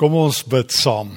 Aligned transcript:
Kom 0.00 0.14
ons 0.16 0.38
bid 0.48 0.72
saam. 0.72 1.10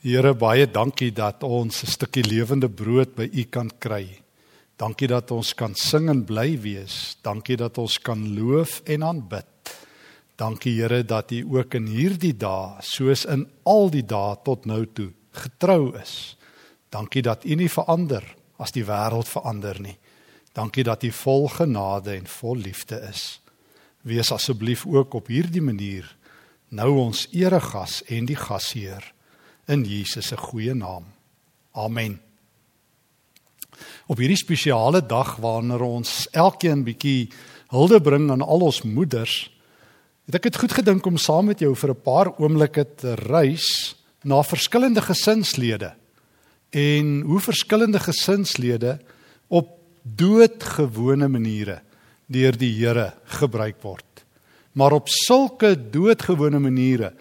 Here 0.00 0.30
baie 0.40 0.64
dankie 0.72 1.10
dat 1.12 1.42
ons 1.44 1.82
'n 1.84 1.86
stukkie 1.86 2.24
lewende 2.24 2.68
brood 2.68 3.14
by 3.14 3.28
U 3.28 3.44
kan 3.44 3.70
kry. 3.78 4.22
Dankie 4.78 5.08
dat 5.08 5.30
ons 5.30 5.52
kan 5.52 5.74
sing 5.74 6.08
en 6.08 6.24
bly 6.24 6.56
wees. 6.58 7.18
Dankie 7.22 7.56
dat 7.56 7.76
ons 7.78 7.98
kan 7.98 8.34
loof 8.34 8.80
en 8.86 9.02
aanbid. 9.02 9.76
Dankie 10.34 10.80
Here 10.80 11.04
dat 11.04 11.30
U 11.30 11.58
ook 11.58 11.74
in 11.74 11.86
hierdie 11.86 12.32
dae, 12.32 12.80
soos 12.80 13.26
in 13.26 13.46
al 13.64 13.90
die 13.90 14.06
dae 14.06 14.36
tot 14.44 14.64
nou 14.64 14.86
toe, 14.86 15.12
getrou 15.32 15.94
is. 16.00 16.36
Dankie 16.88 17.22
dat 17.22 17.44
U 17.44 17.54
nie 17.54 17.68
verander 17.68 18.24
as 18.58 18.72
die 18.72 18.84
wêreld 18.84 19.28
verander 19.28 19.78
nie. 19.80 19.98
Dankie 20.54 20.84
dat 20.84 21.04
U 21.04 21.10
vol 21.10 21.48
genade 21.48 22.16
en 22.16 22.26
vol 22.26 22.56
liefde 22.56 22.96
is. 23.10 23.40
Wees 24.02 24.32
asseblief 24.32 24.86
ook 24.86 25.14
op 25.14 25.26
hierdie 25.26 25.62
manier 25.62 26.16
nou 26.76 26.92
ons 27.06 27.26
eregas 27.32 28.02
en 28.12 28.28
die 28.28 28.38
gasheer 28.38 29.04
in 29.72 29.82
Jesus 29.88 30.30
se 30.30 30.38
goeie 30.38 30.74
naam. 30.76 31.06
Amen. 31.76 32.18
Op 34.06 34.20
hierdie 34.22 34.38
spesiale 34.38 35.02
dag 35.04 35.36
wanneer 35.42 35.82
ons 35.84 36.26
elkeen 36.36 36.84
bietjie 36.86 37.28
hulde 37.72 38.00
bring 38.00 38.30
aan 38.32 38.44
al 38.44 38.68
ons 38.68 38.82
moeders, 38.86 39.48
het 40.26 40.38
ek 40.38 40.48
dit 40.48 40.58
goed 40.62 40.74
gedink 40.78 41.06
om 41.06 41.18
saam 41.20 41.50
met 41.50 41.60
jou 41.62 41.74
vir 41.74 41.90
'n 41.90 42.02
paar 42.02 42.28
oomblikke 42.38 42.84
te 42.96 43.14
reis 43.14 43.96
na 44.24 44.42
verskillende 44.42 45.02
gesinslede 45.02 45.94
en 46.70 47.22
hoe 47.22 47.40
verskillende 47.40 48.00
gesinslede 48.00 48.98
op 49.48 49.78
doodgewone 50.02 51.28
maniere 51.28 51.80
deur 52.26 52.56
die 52.58 52.74
Here 52.74 53.14
gebruik 53.38 53.82
word 53.82 54.05
maar 54.76 54.92
op 54.96 55.08
sulke 55.08 55.72
doodgewone 55.74 56.60
maniere 56.60 57.12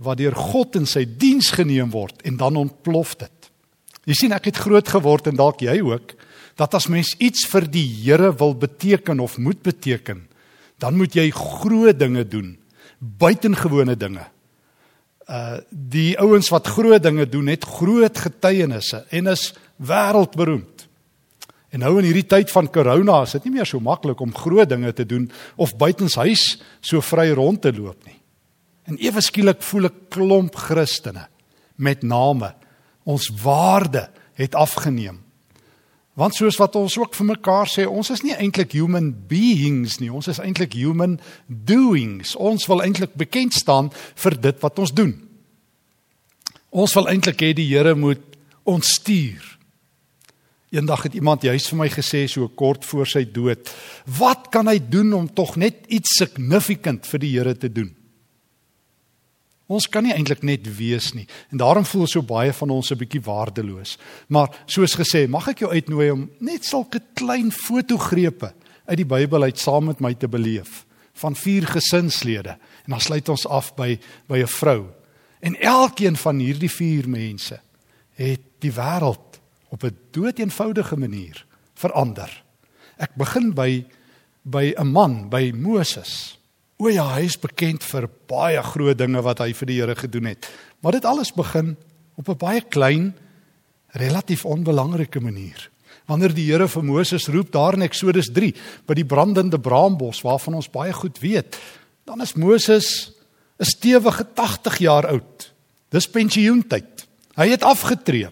wat 0.00 0.18
deur 0.18 0.34
God 0.34 0.78
in 0.80 0.88
sy 0.88 1.04
diens 1.04 1.52
geneem 1.54 1.92
word 1.92 2.24
en 2.26 2.38
dan 2.40 2.56
ontplof 2.56 3.14
dit. 3.20 3.50
Jy 4.08 4.16
sien 4.16 4.34
ek 4.34 4.48
het 4.50 4.60
groot 4.64 4.88
geword 4.88 5.28
en 5.30 5.38
dalk 5.38 5.62
jy 5.62 5.76
ook 5.84 6.16
dat 6.58 6.74
as 6.76 6.88
mens 6.92 7.12
iets 7.22 7.46
vir 7.48 7.66
die 7.72 7.86
Here 8.02 8.32
wil 8.36 8.54
beteken 8.58 9.20
of 9.20 9.38
moet 9.38 9.62
beteken, 9.64 10.26
dan 10.80 10.96
moet 10.96 11.14
jy 11.16 11.30
groot 11.32 11.96
dinge 11.98 12.24
doen, 12.28 12.56
buitengewone 12.98 13.96
dinge. 13.96 14.26
Uh 15.28 15.60
die 15.70 16.18
ouens 16.18 16.50
wat 16.50 16.68
groot 16.68 17.02
dinge 17.02 17.28
doen 17.28 17.52
het 17.52 17.64
groot 17.64 18.18
getuienisse 18.18 19.04
en 19.14 19.30
is 19.30 19.52
wêreldberoemd. 19.78 20.79
En 21.70 21.84
nou 21.84 21.92
in 22.00 22.08
hierdie 22.08 22.26
tyd 22.26 22.50
van 22.50 22.70
corona 22.72 23.20
is 23.22 23.36
dit 23.36 23.46
nie 23.46 23.58
meer 23.58 23.68
so 23.68 23.82
maklik 23.82 24.20
om 24.20 24.34
groot 24.34 24.68
dinge 24.68 24.90
te 24.92 25.06
doen 25.06 25.28
of 25.56 25.76
buitenshuis 25.78 26.56
so 26.82 27.02
vry 27.04 27.28
rond 27.30 27.62
te 27.62 27.72
loop 27.74 28.06
nie. 28.08 28.18
En 28.90 28.98
ewe 28.98 29.22
skielik 29.22 29.62
voel 29.62 29.90
ek 29.90 30.00
klomp 30.10 30.56
Christene 30.58 31.28
met 31.78 32.02
name 32.02 32.50
ons 33.08 33.30
waarde 33.42 34.08
het 34.38 34.56
afgeneem. 34.58 35.20
Want 36.18 36.34
soos 36.36 36.58
wat 36.60 36.74
ons 36.76 36.98
ook 36.98 37.14
vir 37.16 37.28
mekaar 37.30 37.70
sê, 37.70 37.86
ons 37.86 38.10
is 38.12 38.24
nie 38.26 38.34
eintlik 38.34 38.74
human 38.76 39.12
beings 39.30 40.00
nie, 40.02 40.10
ons 40.12 40.28
is 40.28 40.40
eintlik 40.42 40.74
human 40.76 41.16
doings. 41.46 42.34
Ons 42.36 42.66
wil 42.68 42.82
eintlik 42.84 43.14
bekend 43.18 43.54
staan 43.56 43.92
vir 43.94 44.36
dit 44.48 44.58
wat 44.60 44.82
ons 44.82 44.92
doen. 44.92 45.14
Ons 46.70 46.94
wil 46.98 47.08
eintlik 47.14 47.40
hê 47.46 47.54
die 47.56 47.68
Here 47.70 47.94
moet 47.94 48.22
ons 48.68 48.96
stuur. 48.98 49.59
Eendag 50.70 51.02
het 51.02 51.14
iemand 51.18 51.42
juis 51.42 51.66
vir 51.68 51.78
my 51.78 51.88
gesê 51.90 52.26
so 52.30 52.46
kort 52.48 52.84
voor 52.84 53.06
sy 53.06 53.24
dood, 53.24 53.70
"Wat 54.06 54.50
kan 54.50 54.66
hy 54.66 54.78
doen 54.78 55.12
om 55.12 55.34
tog 55.34 55.56
net 55.56 55.86
iets 55.88 56.16
significant 56.16 57.06
vir 57.06 57.18
die 57.18 57.38
Here 57.38 57.56
te 57.56 57.72
doen?" 57.72 57.94
Ons 59.66 59.86
kan 59.86 60.02
nie 60.02 60.12
eintlik 60.12 60.42
net 60.42 60.64
wees 60.76 61.12
nie 61.14 61.26
en 61.50 61.58
daarom 61.58 61.84
voel 61.84 62.06
so 62.06 62.22
baie 62.22 62.52
van 62.52 62.70
ons 62.70 62.90
'n 62.90 62.98
bietjie 62.98 63.22
waardeloos. 63.22 63.98
Maar 64.28 64.48
soos 64.66 64.94
gesê, 64.94 65.28
mag 65.28 65.48
ek 65.48 65.58
jou 65.58 65.70
uitnooi 65.70 66.10
om 66.10 66.30
net 66.40 66.64
sulke 66.64 67.00
klein 67.14 67.52
fotogrepe 67.52 68.52
uit 68.86 68.96
die 68.96 69.06
Bybel 69.06 69.42
uit 69.42 69.58
saam 69.58 69.84
met 69.84 70.00
my 70.00 70.14
te 70.14 70.28
beleef 70.28 70.84
van 71.14 71.36
vier 71.36 71.66
gesinslede 71.66 72.56
en 72.84 72.90
dan 72.90 73.00
sluit 73.00 73.28
ons 73.28 73.46
af 73.46 73.74
by 73.76 73.98
by 74.26 74.38
'n 74.38 74.46
vrou. 74.46 74.86
En 75.40 75.60
elkeen 75.60 76.16
van 76.16 76.38
hierdie 76.38 76.70
vier 76.70 77.08
mense 77.08 77.60
het 78.14 78.40
die 78.58 78.72
wêreld 78.72 79.29
op 79.70 79.84
'n 79.84 79.96
doeteenvoudige 80.10 80.96
manier 80.96 81.46
verander. 81.74 82.42
Ek 82.96 83.14
begin 83.14 83.54
by 83.54 83.86
by 84.42 84.72
'n 84.76 84.86
man, 84.86 85.28
by 85.28 85.52
Moses. 85.54 86.38
O 86.76 86.88
ja, 86.88 87.04
hy 87.14 87.24
is 87.28 87.36
bekend 87.36 87.84
vir 87.84 88.08
baie 88.26 88.62
groot 88.62 88.98
dinge 88.98 89.22
wat 89.22 89.38
hy 89.38 89.52
vir 89.52 89.66
die 89.66 89.80
Here 89.80 89.94
gedoen 89.94 90.24
het. 90.24 90.48
Maar 90.80 90.92
dit 90.92 91.04
alles 91.04 91.32
begin 91.32 91.76
op 92.16 92.28
'n 92.28 92.36
baie 92.36 92.60
klein, 92.60 93.14
relatief 93.92 94.44
onbelangrike 94.44 95.20
manier. 95.20 95.70
Wanneer 96.06 96.34
die 96.34 96.50
Here 96.50 96.68
vir 96.68 96.84
Moses 96.84 97.28
roep 97.28 97.52
daar 97.52 97.74
in 97.74 97.82
Eksodus 97.82 98.32
3 98.32 98.54
by 98.86 98.94
die 98.94 99.04
brandende 99.04 99.60
braambos 99.60 100.22
waarvan 100.22 100.54
ons 100.54 100.70
baie 100.70 100.92
goed 100.92 101.18
weet, 101.18 101.58
dan 102.04 102.20
is 102.20 102.34
Moses 102.34 103.12
'n 103.58 103.64
stewige 103.64 104.24
80 104.34 104.78
jaar 104.78 105.06
oud. 105.06 105.52
Dis 105.90 106.08
pensioentyd. 106.08 107.06
Hy 107.36 107.48
het 107.48 107.62
afgetree. 107.62 108.28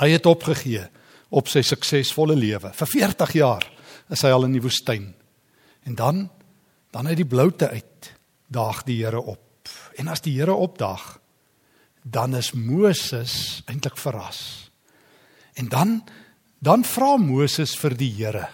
Hy 0.00 0.08
het 0.14 0.26
opgegee 0.26 0.86
op 1.32 1.48
sy 1.48 1.62
suksesvolle 1.64 2.36
lewe. 2.36 2.72
Vir 2.76 2.88
40 2.88 3.34
jaar 3.36 3.66
is 4.12 4.22
hy 4.24 4.32
al 4.32 4.46
in 4.48 4.56
die 4.56 4.64
woestyn. 4.64 5.12
En 5.88 5.98
dan 5.98 6.28
dan 6.92 7.08
uit 7.08 7.16
die 7.16 7.28
bloute 7.28 7.70
uit 7.72 8.12
daag 8.52 8.82
die 8.84 8.98
Here 9.00 9.20
op. 9.20 9.68
En 9.96 10.10
as 10.12 10.20
die 10.20 10.34
Here 10.36 10.52
opdaag, 10.52 11.22
dan 12.04 12.36
is 12.36 12.52
Moses 12.52 13.62
eintlik 13.64 13.96
verras. 13.96 14.70
En 15.56 15.68
dan 15.68 16.02
dan 16.62 16.84
vra 16.84 17.16
Moses 17.16 17.72
vir 17.74 17.96
die 17.96 18.12
Here, 18.12 18.48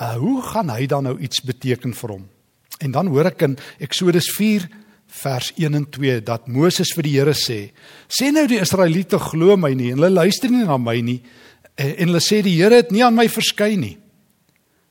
uh, 0.00 0.14
"Hoe 0.14 0.42
gaan 0.42 0.70
hy 0.70 0.86
dan 0.86 1.04
nou 1.04 1.18
iets 1.18 1.40
beteken 1.40 1.94
vir 1.94 2.10
hom?" 2.10 2.28
En 2.78 2.90
dan 2.90 3.06
hoor 3.06 3.26
ek 3.26 3.42
in 3.42 3.58
Eksodus 3.78 4.30
vers 5.10 5.52
1 5.56 5.74
en 5.74 5.86
2 5.90 6.22
dat 6.22 6.48
Moses 6.48 6.92
vir 6.94 7.02
die 7.02 7.16
Here 7.18 7.34
sê: 7.34 7.72
"Sê 8.08 8.30
nou 8.32 8.46
die 8.46 8.60
Israeliete 8.60 9.18
glo 9.18 9.56
my 9.56 9.74
nie 9.74 9.90
en 9.90 9.98
hulle 9.98 10.10
luister 10.10 10.50
nie 10.50 10.64
na 10.64 10.78
my 10.78 11.00
nie 11.00 11.22
en, 11.76 11.96
en 11.96 12.06
hulle 12.08 12.20
sê 12.20 12.42
die 12.42 12.56
Here 12.56 12.76
het 12.76 12.90
nie 12.90 13.04
aan 13.04 13.14
my 13.14 13.28
verskyn 13.28 13.80
nie." 13.80 13.98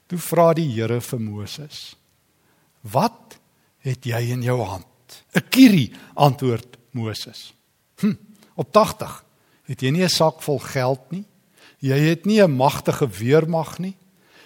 Toe 0.07 0.19
vra 0.19 0.53
die 0.53 0.68
Here 0.68 1.02
vir 1.02 1.19
Moses: 1.19 1.96
"Wat 2.81 3.40
het 3.80 4.06
jy 4.06 4.31
in 4.31 4.44
jou 4.44 4.62
hand?" 4.63 4.85
'n 5.35 5.50
Kierie 5.50 5.91
antwoord 6.16 6.78
Moses. 6.91 7.53
Hm, 8.00 8.16
op 8.56 8.72
80 8.72 9.24
het 9.66 9.81
jy 9.81 9.91
nie 9.91 10.03
'n 10.03 10.09
sak 10.09 10.41
vol 10.41 10.59
geld 10.59 11.12
nie. 11.12 11.25
Jy 11.80 12.00
het 12.09 12.25
nie 12.25 12.41
'n 12.41 12.51
magtige 12.51 13.07
weermag 13.07 13.80
nie. 13.80 13.96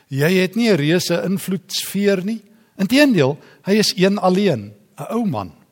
Jy 0.07 0.31
het 0.41 0.55
nie 0.55 0.69
'n 0.69 0.77
reuse 0.77 1.23
invloedsfeer 1.23 2.23
nie. 2.23 2.41
Inteendeel, 2.77 3.37
hy 3.63 3.73
is 3.73 3.93
een 3.95 4.17
alleen, 4.17 4.73
'n 4.97 5.05
ou 5.09 5.25
man. 5.25 5.62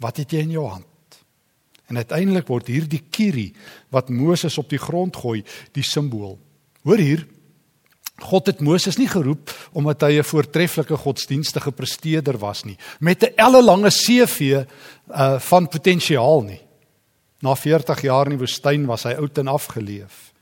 Wat 0.00 0.16
het 0.16 0.32
jy 0.32 0.44
in 0.46 0.54
jou 0.56 0.66
hand? 0.68 0.86
En 1.90 1.98
uiteindelik 1.98 2.46
word 2.48 2.70
hierdie 2.70 3.02
kierie 3.10 3.50
wat 3.90 4.12
Moses 4.14 4.56
op 4.58 4.70
die 4.70 4.80
grond 4.80 5.16
gooi, 5.16 5.42
die 5.74 5.84
simbool. 5.84 6.38
Hoor 6.86 7.02
hier. 7.02 7.26
God 8.20 8.50
het 8.50 8.60
Moses 8.60 8.98
nie 9.00 9.08
geroep 9.08 9.50
omdat 9.72 10.02
hy 10.02 10.20
'n 10.20 10.24
voortreffelike 10.24 10.96
godsdienstige 10.96 11.72
presteerder 11.72 12.38
was 12.38 12.64
nie, 12.64 12.76
met 13.00 13.22
'n 13.22 13.32
ellelange 13.36 13.90
CV 13.90 14.64
uh 15.08 15.38
van 15.38 15.68
potensiaal 15.68 16.42
nie. 16.42 16.60
Na 17.40 17.56
40 17.56 18.02
jaar 18.02 18.26
in 18.26 18.36
die 18.36 18.44
woestyn 18.46 18.86
was 18.86 19.02
hy 19.02 19.12
oud 19.12 19.38
en 19.38 19.48
afgeleef. 19.48 20.32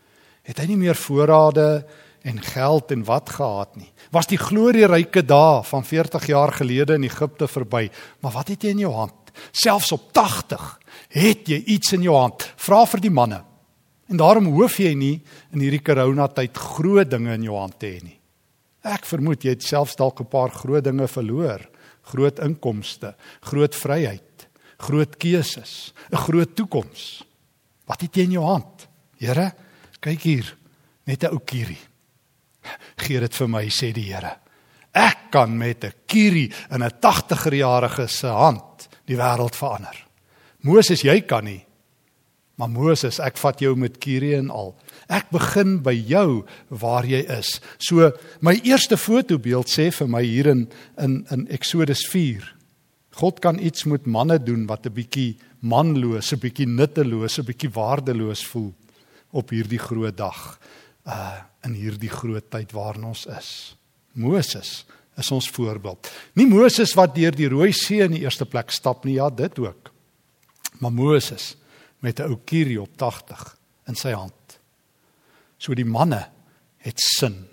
Het 0.42 0.58
hy 0.58 0.66
nie 0.66 0.76
meer 0.76 0.94
voorrade 0.94 1.86
en 2.22 2.42
geld 2.42 2.90
en 2.90 3.04
wat 3.04 3.30
gehad 3.30 3.76
nie. 3.76 3.92
Was 4.10 4.26
die 4.26 4.38
glorieryke 4.38 5.22
dae 5.22 5.62
van 5.62 5.84
40 5.84 6.26
jaar 6.26 6.52
gelede 6.52 6.94
in 6.94 7.04
Egipte 7.04 7.48
verby, 7.48 7.90
maar 8.20 8.32
wat 8.32 8.48
het 8.48 8.62
jy 8.62 8.70
in 8.70 8.78
jou 8.78 8.92
hand? 8.92 9.27
Selfs 9.52 9.92
op 9.92 10.12
80 10.12 10.78
het 11.08 11.48
jy 11.48 11.62
iets 11.74 11.92
in 11.92 12.02
jou 12.02 12.16
hand. 12.16 12.44
Vra 12.56 12.84
vir 12.86 13.00
die 13.00 13.12
manne. 13.12 13.42
En 14.08 14.16
daarom 14.16 14.48
hoef 14.56 14.78
jy 14.80 14.94
nie 14.96 15.16
in 15.52 15.60
hierdie 15.60 15.82
corona 15.84 16.28
tyd 16.32 16.56
groot 16.56 17.10
dinge 17.10 17.34
in 17.36 17.44
jou 17.44 17.56
hand 17.58 17.76
te 17.80 17.90
hê 17.92 18.00
nie. 18.02 18.16
Ek 18.88 19.04
vermoed 19.08 19.44
jy 19.44 19.56
het 19.56 19.66
selfs 19.66 19.96
dalk 19.96 20.20
'n 20.20 20.30
paar 20.30 20.50
groot 20.50 20.84
dinge 20.84 21.08
verloor. 21.08 21.60
Groot 22.08 22.38
inkomste, 22.38 23.14
groot 23.42 23.74
vryheid, 23.74 24.48
groot 24.78 25.16
keuses, 25.18 25.92
'n 26.10 26.16
groot 26.16 26.56
toekoms. 26.56 27.24
Wat 27.86 28.00
het 28.00 28.14
jy 28.16 28.22
in 28.22 28.32
jou 28.32 28.44
hand? 28.44 28.88
Here, 29.18 29.52
kyk 30.00 30.20
hier, 30.20 30.56
net 31.04 31.24
'n 31.24 31.32
ou 31.32 31.40
kierie. 31.40 31.84
Gee 32.96 33.20
dit 33.20 33.34
vir 33.34 33.48
my, 33.48 33.68
sê 33.68 33.92
die 33.92 34.12
Here. 34.12 34.38
Ek 34.94 35.30
kan 35.30 35.56
met 35.56 35.84
'n 35.84 35.92
kierie 36.06 36.52
in 36.70 36.82
'n 36.82 36.90
80-jarige 37.00 38.08
se 38.08 38.26
hand 38.26 38.67
die 39.08 39.16
wêreld 39.16 39.56
verander. 39.56 39.96
Moses, 40.66 41.02
jy 41.06 41.20
kan 41.26 41.46
nie. 41.48 41.62
Maar 42.58 42.70
Moses, 42.74 43.20
ek 43.22 43.38
vat 43.38 43.60
jou 43.62 43.76
met 43.78 44.00
Kyrie 44.02 44.34
en 44.40 44.50
al. 44.50 44.72
Ek 45.06 45.28
begin 45.30 45.76
by 45.86 45.94
jou 45.94 46.42
waar 46.82 47.06
jy 47.06 47.20
is. 47.30 47.60
So 47.78 48.10
my 48.42 48.56
eerste 48.66 48.98
fotobeeld 48.98 49.70
sê 49.70 49.92
vir 49.94 50.10
my 50.10 50.24
hier 50.26 50.50
in 50.50 50.66
in 50.98 51.20
in 51.30 51.46
Eksodus 51.54 52.02
4. 52.10 52.42
God 53.18 53.38
kan 53.40 53.62
iets 53.62 53.86
met 53.86 54.06
manne 54.06 54.38
doen 54.42 54.66
wat 54.66 54.86
'n 54.86 54.94
bietjie 54.94 55.38
manloos, 55.60 56.32
'n 56.32 56.38
bietjie 56.42 56.66
nutteloos, 56.66 57.38
'n 57.38 57.46
bietjie 57.46 57.70
waardeloos 57.70 58.44
voel 58.46 58.74
op 59.30 59.50
hierdie 59.50 59.78
groot 59.78 60.16
dag. 60.16 60.58
Uh 61.06 61.46
in 61.64 61.74
hierdie 61.74 62.10
groot 62.10 62.50
tyd 62.50 62.72
waarin 62.72 63.04
ons 63.04 63.26
is. 63.26 63.76
Moses 64.14 64.84
is 65.18 65.30
ons 65.34 65.50
voorbeeld. 65.50 66.08
Nie 66.38 66.46
Moses 66.46 66.94
wat 66.94 67.14
deur 67.14 67.34
die 67.34 67.48
Rooi 67.50 67.72
See 67.72 68.02
in 68.04 68.14
die 68.14 68.22
eerste 68.22 68.46
plek 68.46 68.70
stap 68.70 69.04
nie, 69.04 69.18
ja, 69.18 69.30
dit 69.30 69.58
ook. 69.58 69.92
Maar 70.78 70.92
Moses 70.92 71.56
met 72.00 72.20
'n 72.20 72.30
ou 72.30 72.38
kierie 72.44 72.80
op 72.80 72.96
80 72.96 73.56
in 73.86 73.94
sy 73.94 74.12
hand. 74.12 74.58
So 75.58 75.74
die 75.74 75.84
manne 75.84 76.28
het 76.78 77.00
sin. 77.00 77.46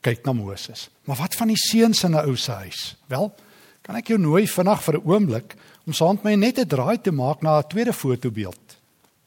Kyk 0.00 0.24
na 0.24 0.32
Moses. 0.32 0.88
Maar 1.04 1.16
wat 1.16 1.34
van 1.34 1.48
die 1.48 1.56
seuns 1.56 2.04
in 2.04 2.14
'n 2.14 2.26
ou 2.28 2.36
se 2.36 2.52
huis? 2.52 2.96
Wel, 3.06 3.34
kan 3.82 3.96
ek 3.96 4.08
jou 4.08 4.18
nooi 4.18 4.46
vinnig 4.46 4.82
vir 4.82 4.94
'n 4.94 5.04
oomblik 5.04 5.56
om 5.86 5.92
saam 5.92 6.14
met 6.14 6.24
my 6.24 6.34
net 6.34 6.58
'n 6.58 6.66
draai 6.66 7.00
te 7.00 7.10
maak 7.10 7.42
na 7.42 7.58
'n 7.58 7.68
tweede 7.68 7.92
fotobeeld. 7.92 8.76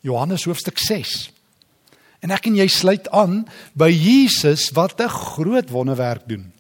Johannes 0.01 0.44
hoofstuk 0.44 0.78
6. 0.78 1.31
En 2.19 2.31
ek 2.31 2.45
en 2.45 2.56
jy 2.56 2.68
sluit 2.68 3.10
aan 3.10 3.48
by 3.74 3.89
Jesus 3.89 4.69
wat 4.69 5.01
'n 5.01 5.10
groot 5.10 5.69
wonderwerk 5.69 6.28
doen. 6.28 6.54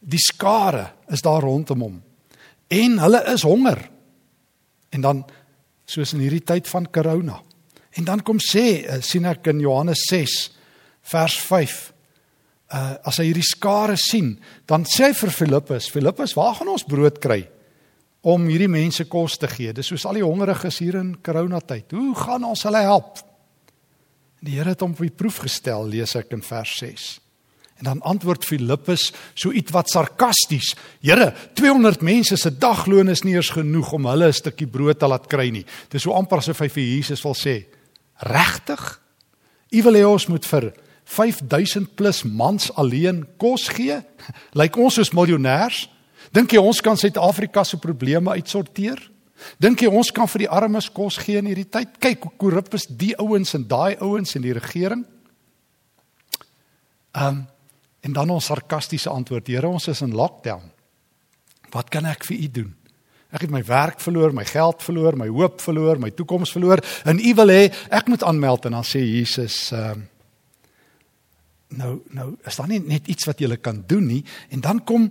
Die 0.00 0.22
skare 0.22 0.86
is 1.12 1.22
daar 1.22 1.44
rondom 1.44 1.84
hom. 1.84 2.00
En 2.68 2.98
hulle 3.02 3.20
is 3.32 3.44
honger. 3.44 3.82
En 4.90 5.04
dan 5.04 5.22
soos 5.84 6.14
in 6.14 6.22
hierdie 6.24 6.44
tyd 6.46 6.68
van 6.70 6.88
corona. 6.90 7.40
En 7.98 8.06
dan 8.06 8.22
kom 8.22 8.38
sê 8.42 8.84
eh, 8.84 9.00
sien 9.02 9.26
ek 9.26 9.50
in 9.52 9.62
Johannes 9.64 10.06
6 10.08 10.36
vers 11.10 11.36
5 11.42 11.78
uh, 12.70 12.96
as 13.08 13.18
hy 13.20 13.30
hierdie 13.30 13.46
skare 13.46 13.96
sien, 13.98 14.34
dan 14.68 14.84
sê 14.88 15.08
hy 15.08 15.14
vir 15.18 15.32
Filippus, 15.34 15.88
Filippus, 15.90 16.36
waar 16.38 16.54
gaan 16.58 16.70
ons 16.70 16.86
brood 16.86 17.18
kry 17.22 17.42
om 18.20 18.44
hierdie 18.50 18.70
mense 18.70 19.06
kos 19.10 19.38
te 19.40 19.48
gee? 19.50 19.72
Dis 19.74 19.90
soos 19.90 20.04
al 20.06 20.20
die 20.20 20.26
hongeriges 20.26 20.80
hier 20.84 21.00
in 21.00 21.14
coronatyd. 21.24 21.96
Hoe 21.96 22.14
gaan 22.18 22.46
ons 22.46 22.62
hulle 22.68 22.84
help? 22.84 23.22
Die 24.44 24.56
Here 24.56 24.72
het 24.72 24.84
hom 24.84 24.94
op 24.94 25.02
die 25.04 25.12
proef 25.12 25.42
gestel, 25.44 25.88
lees 25.90 26.14
ek 26.16 26.30
in 26.36 26.44
vers 26.44 26.76
6. 26.80 27.08
En 27.80 27.88
dan 27.88 28.02
antwoord 28.04 28.44
Filippus 28.44 29.12
so 29.34 29.50
iets 29.56 29.72
wat 29.72 29.88
sarkasties: 29.88 30.74
"Here, 31.00 31.32
200 31.54 32.00
mense 32.00 32.36
se 32.36 32.58
dagloon 32.58 33.08
is 33.08 33.22
nie 33.22 33.34
eens 33.34 33.48
genoeg 33.56 33.92
om 33.92 34.06
hulle 34.06 34.26
'n 34.26 34.32
stukkie 34.32 34.66
brood 34.66 34.98
te 34.98 35.06
laat 35.06 35.26
kry 35.26 35.48
nie." 35.48 35.64
Dis 35.88 36.02
so 36.02 36.12
amper 36.12 36.38
asof 36.38 36.58
hy 36.58 36.68
vir 36.68 36.84
Jesus 36.84 37.22
wil 37.22 37.34
sê: 37.34 37.64
"Regtig? 38.18 39.00
U 39.70 39.82
wil 39.82 39.94
hê 39.94 40.04
ons 40.04 40.26
moet 40.26 40.46
vir 40.46 40.72
5000 41.04 41.94
plus 41.94 42.22
mans 42.22 42.74
alleen 42.74 43.26
kos 43.36 43.68
gee? 43.68 44.02
Lyk 44.60 44.76
ons 44.76 44.94
soos 44.94 45.12
miljonêers? 45.12 45.88
Dink 46.30 46.52
jy 46.52 46.58
ons 46.58 46.80
kan 46.80 46.96
Suid-Afrika 46.96 47.64
se 47.64 47.76
probleme 47.76 48.30
uitsorteer? 48.30 49.00
Dink 49.58 49.80
jy 49.80 49.88
ons 49.88 50.10
kan 50.12 50.28
vir 50.28 50.44
die 50.44 50.50
armes 50.52 50.90
kos 50.92 51.16
gee 51.18 51.38
in 51.40 51.46
hierdie 51.46 51.66
tyd? 51.70 51.96
Kyk 51.98 52.22
hoe 52.22 52.36
korrup 52.36 52.74
is 52.74 52.86
die 52.86 53.14
ouens 53.18 53.54
en 53.54 53.64
daai 53.66 53.96
ouens 53.98 54.36
in 54.36 54.42
die 54.42 54.52
regering. 54.52 55.06
Ehm 57.16 57.26
um, 57.26 57.46
en 58.00 58.12
dan 58.12 58.30
ons 58.30 58.44
sarkastiese 58.44 59.10
antwoord: 59.10 59.46
Here, 59.46 59.68
ons 59.68 59.88
is 59.88 60.00
in 60.00 60.14
lockdown. 60.14 60.70
Wat 61.70 61.88
kan 61.88 62.06
ek 62.06 62.24
vir 62.24 62.36
u 62.36 62.50
doen? 62.50 62.76
Ek 63.30 63.44
het 63.46 63.50
my 63.50 63.62
werk 63.62 64.00
verloor, 64.02 64.32
my 64.34 64.44
geld 64.44 64.82
verloor, 64.82 65.16
my 65.16 65.28
hoop 65.30 65.60
verloor, 65.62 66.00
my 66.02 66.10
toekoms 66.10 66.50
verloor. 66.50 66.82
En 67.06 67.20
u 67.22 67.34
wil 67.38 67.52
hê 67.54 67.68
ek 67.90 68.08
moet 68.10 68.24
aanmeld 68.26 68.66
en 68.66 68.80
dan 68.80 68.86
sê 68.86 69.04
Jesus 69.04 69.70
ehm 69.72 70.00
um, 70.00 70.08
nou 71.70 72.00
nou 72.10 72.32
is 72.46 72.56
daar 72.58 72.66
nie 72.66 72.80
net 72.82 73.06
iets 73.06 73.28
wat 73.28 73.38
jy 73.38 73.56
kan 73.62 73.84
doen 73.86 74.08
nie 74.10 74.24
en 74.50 74.60
dan 74.60 74.80
kom 74.84 75.04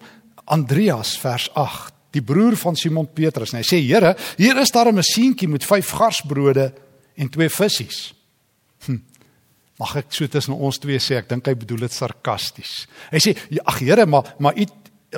Andreas 0.51 1.13
vers 1.21 1.47
8 1.55 1.93
die 2.11 2.23
broer 2.25 2.57
van 2.59 2.75
Simon 2.75 3.07
Petrus 3.13 3.53
en 3.53 3.61
hy 3.61 3.67
sê 3.67 3.79
Here 3.79 4.15
hier 4.37 4.59
is 4.59 4.71
daar 4.71 4.91
'n 4.91 4.99
masientjie 4.99 5.47
met 5.47 5.63
5 5.63 5.89
garsbrode 5.89 6.73
en 7.15 7.29
2 7.29 7.49
visse 7.49 8.13
hm. 8.85 8.97
Mag 9.79 9.95
ek 9.95 10.13
so 10.13 10.27
tussen 10.27 10.53
ons 10.53 10.79
twee 10.79 10.99
sê 10.99 11.19
ek 11.19 11.29
dink 11.29 11.47
hy 11.47 11.55
bedoel 11.55 11.87
dit 11.87 11.95
sarkasties 11.95 12.87
hy 13.11 13.23
sê 13.23 13.35
ja, 13.49 13.63
ag 13.65 13.79
Here 13.79 14.05
maar 14.05 14.35
maar 14.39 14.57
u 14.57 14.65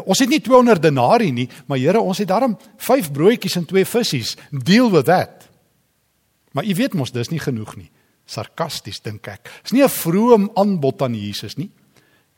ons 0.06 0.19
het 0.19 0.30
nie 0.30 0.40
200 0.40 0.81
denarii 0.81 1.31
nie 1.31 1.50
maar 1.68 1.78
Here 1.81 2.02
ons 2.02 2.18
het 2.18 2.30
daarom 2.30 2.58
5 2.78 3.12
broodjies 3.12 3.58
en 3.58 3.66
2 3.66 3.86
visse 3.86 4.38
deal 4.52 4.92
with 4.92 5.06
that 5.06 5.50
maar 6.54 6.66
u 6.66 6.75
weet 6.75 6.94
mos 6.94 7.12
dis 7.12 7.31
nie 7.31 7.42
genoeg 7.42 7.75
nie 7.78 7.92
sarkasties 8.31 9.02
dink 9.04 9.28
ek. 9.28 9.50
Dis 9.63 9.75
nie 9.75 9.84
'n 9.84 9.90
vroom 9.90 10.52
aanbod 10.56 11.02
aan 11.02 11.16
Jesus 11.16 11.57
nie. 11.57 11.69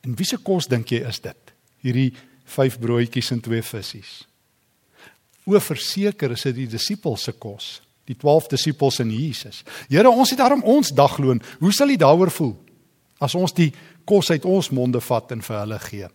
En 0.03 0.15
wie 0.15 0.25
se 0.25 0.37
kos 0.37 0.67
dink 0.67 0.87
jy 0.91 1.07
is 1.07 1.19
dit? 1.19 1.53
Hierdie 1.81 2.13
5 2.45 2.79
broodjies 2.79 3.31
en 3.31 3.41
2 3.41 3.61
visse. 3.61 4.25
O 5.45 5.59
verseker 5.59 6.31
is 6.31 6.43
dit 6.43 6.55
die 6.55 6.67
disippels 6.67 7.23
se 7.23 7.31
kos, 7.31 7.81
die 8.09 8.17
12 8.19 8.47
disippels 8.47 8.99
in 8.99 9.11
Jesus. 9.11 9.63
Here, 9.87 10.09
ons 10.09 10.33
het 10.33 10.39
daarom 10.39 10.63
ons 10.63 10.91
dagloon. 10.95 11.41
Hoe 11.59 11.71
sal 11.73 11.93
jy 11.93 11.97
daaroor 12.01 12.31
voel 12.31 12.55
as 13.23 13.35
ons 13.39 13.53
die 13.55 13.69
kos 14.03 14.31
uit 14.33 14.45
ons 14.45 14.69
monde 14.75 14.99
vat 14.99 15.31
en 15.31 15.41
vir 15.41 15.59
hulle 15.61 15.79
gee? 15.79 16.09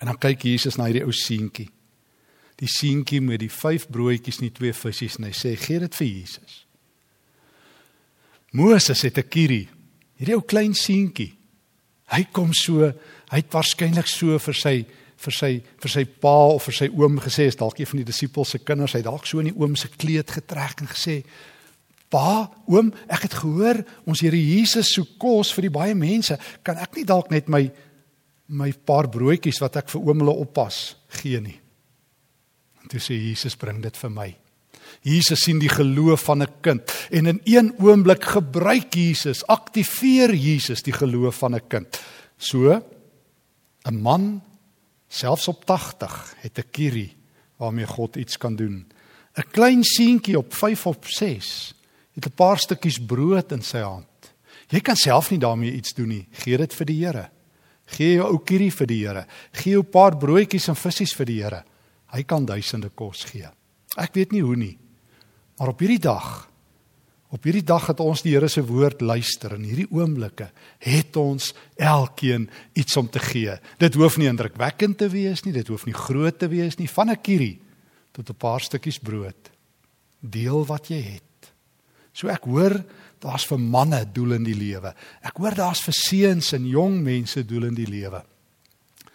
En 0.00 0.12
dan 0.12 0.20
kyk 0.20 0.46
Jesus 0.46 0.76
na 0.78 0.86
hierdie 0.88 1.06
ou 1.06 1.14
seentjie. 1.14 1.70
Die 2.60 2.70
seentjie 2.70 3.22
met 3.24 3.40
die 3.42 3.50
5 3.50 3.88
broodjies 3.90 4.38
en 4.38 4.48
die 4.48 4.54
2 4.54 4.76
visse 4.78 5.08
en 5.18 5.26
hy 5.26 5.32
sê: 5.34 5.56
"Gee 5.58 5.80
dit 5.80 5.94
vir 5.94 6.06
Jesus." 6.06 6.66
Moses 8.52 9.02
het 9.02 9.18
'n 9.18 9.28
kierie. 9.28 9.68
Hierdie 10.16 10.36
ou 10.36 10.42
klein 10.42 10.74
seentjie. 10.74 11.34
Hy 12.06 12.22
kom 12.32 12.52
so, 12.52 12.92
hy 13.30 13.36
het 13.36 13.52
waarskynlik 13.52 14.06
so 14.06 14.38
vir 14.38 14.54
sy 14.54 14.86
vir 15.24 15.36
sy 15.36 15.50
vir 15.82 15.92
sy 15.92 16.04
pa 16.04 16.34
of 16.54 16.68
vir 16.68 16.76
sy 16.78 16.88
oom 16.92 17.18
gesê, 17.22 17.48
is 17.50 17.58
dalk 17.60 17.80
een 17.80 17.90
van 17.90 18.02
die 18.02 18.08
disippels 18.10 18.54
se 18.54 18.60
kinders, 18.64 18.96
hy 18.96 19.02
dalk 19.06 19.26
so 19.26 19.40
in 19.42 19.50
die 19.50 19.56
oom 19.56 19.76
se 19.76 19.90
kleed 19.92 20.30
getrek 20.30 20.84
en 20.84 20.90
gesê: 20.90 21.22
"Pa, 22.10 22.50
oom, 22.68 22.92
ek 23.08 23.26
het 23.28 23.34
gehoor 23.40 23.82
ons 24.06 24.20
Here 24.20 24.38
Jesus 24.38 24.94
soek 24.94 25.18
kos 25.18 25.52
vir 25.56 25.68
die 25.68 25.74
baie 25.74 25.94
mense. 25.94 26.38
Kan 26.62 26.78
ek 26.78 26.96
nie 26.96 27.04
dalk 27.04 27.30
net 27.30 27.48
my 27.48 27.70
my 28.48 28.70
paar 28.72 29.08
broodjies 29.08 29.60
wat 29.62 29.76
ek 29.76 29.88
vir 29.88 30.02
oom 30.02 30.20
hulle 30.20 30.38
oppas 30.44 30.96
gee 31.20 31.40
nie?" 31.40 31.60
En 32.82 32.88
toe 32.88 33.00
sê 33.00 33.16
Jesus: 33.16 33.56
"Bring 33.56 33.82
dit 33.82 33.96
vir 33.96 34.10
my." 34.10 34.34
Jesus 35.04 35.44
sien 35.44 35.58
die 35.60 35.68
geloof 35.68 36.24
van 36.28 36.42
'n 36.42 36.52
kind 36.60 36.82
en 37.10 37.26
in 37.26 37.40
een 37.44 37.74
oomblik 37.78 38.24
gebruik 38.24 38.94
Jesus, 38.94 39.46
aktiveer 39.46 40.34
Jesus 40.34 40.82
die 40.82 40.92
geloof 40.92 41.36
van 41.38 41.54
'n 41.54 41.68
kind. 41.68 42.00
So 42.38 42.82
'n 43.84 44.00
man 44.00 44.42
selfs 45.14 45.48
op 45.48 45.64
80 45.64 46.34
het 46.42 46.58
'n 46.58 46.70
kierie 46.70 47.16
waarmee 47.56 47.86
God 47.86 48.16
iets 48.16 48.36
kan 48.36 48.56
doen. 48.56 48.86
'n 49.34 49.50
Klein 49.50 49.84
seentjie 49.84 50.38
op 50.38 50.54
5 50.54 50.86
of 50.86 50.96
6 51.00 51.74
het 52.14 52.26
'n 52.26 52.34
paar 52.34 52.58
stukkies 52.58 52.98
brood 53.06 53.52
in 53.52 53.62
sy 53.62 53.78
hand. 53.78 54.06
Jy 54.68 54.80
kan 54.80 54.96
self 54.96 55.30
nie 55.30 55.38
daarmee 55.38 55.72
iets 55.72 55.94
doen 55.94 56.08
nie. 56.08 56.26
Gee 56.30 56.56
dit 56.56 56.74
vir 56.74 56.86
die 56.86 57.04
Here. 57.04 57.30
Gee 57.86 58.14
jou 58.14 58.28
ou 58.28 58.38
kierie 58.38 58.72
vir 58.72 58.86
die 58.86 59.06
Here. 59.06 59.26
Gee 59.52 59.72
jou 59.72 59.82
paar 59.82 60.16
broodjies 60.16 60.68
en 60.68 60.76
visse 60.76 61.16
vir 61.16 61.26
die 61.26 61.42
Here. 61.42 61.64
Hy 62.06 62.22
kan 62.22 62.44
duisende 62.44 62.90
kos 62.94 63.24
gee. 63.24 63.48
Ek 63.96 64.14
weet 64.14 64.32
nie 64.32 64.42
hoe 64.42 64.56
nie. 64.56 64.78
Maar 65.58 65.68
op 65.68 65.78
hierdie 65.78 66.02
dag 66.02 66.48
op 67.34 67.42
hierdie 67.42 67.64
dag 67.66 67.88
het 67.90 68.00
ons 68.02 68.22
die 68.22 68.36
Here 68.36 68.48
se 68.48 68.62
woord 68.62 69.02
luister 69.02 69.56
en 69.56 69.64
hierdie 69.66 69.88
oomblikke 69.90 70.50
het 70.84 71.16
ons 71.18 71.50
elkeen 71.74 72.46
iets 72.78 72.96
om 73.00 73.08
te 73.10 73.22
gee. 73.22 73.56
Dit 73.82 73.98
hoef 73.98 74.18
nie 74.20 74.28
indrukwekkend 74.30 75.00
te 75.02 75.08
wees 75.10 75.42
nie, 75.42 75.54
dit 75.56 75.68
hoef 75.72 75.86
nie 75.88 75.96
groot 75.96 76.38
te 76.38 76.48
wees 76.52 76.78
nie, 76.78 76.88
van 76.88 77.10
'n 77.10 77.20
kierie 77.20 77.58
tot 78.12 78.30
'n 78.30 78.38
paar 78.38 78.60
stukkies 78.60 78.98
brood. 78.98 79.50
Deel 80.20 80.64
wat 80.66 80.88
jy 80.88 81.02
het. 81.02 81.52
So 82.12 82.28
ek 82.28 82.44
hoor 82.44 82.84
daar's 83.18 83.46
vir 83.46 83.58
manne 83.58 84.04
doel 84.12 84.32
in 84.32 84.44
die 84.44 84.54
lewe. 84.54 84.94
Ek 85.22 85.36
hoor 85.36 85.54
daar's 85.54 85.82
vir 85.82 85.94
seuns 85.94 86.52
en 86.52 86.66
jong 86.66 87.02
mense 87.02 87.44
doel 87.44 87.64
in 87.64 87.74
die 87.74 87.88
lewe. 87.90 88.22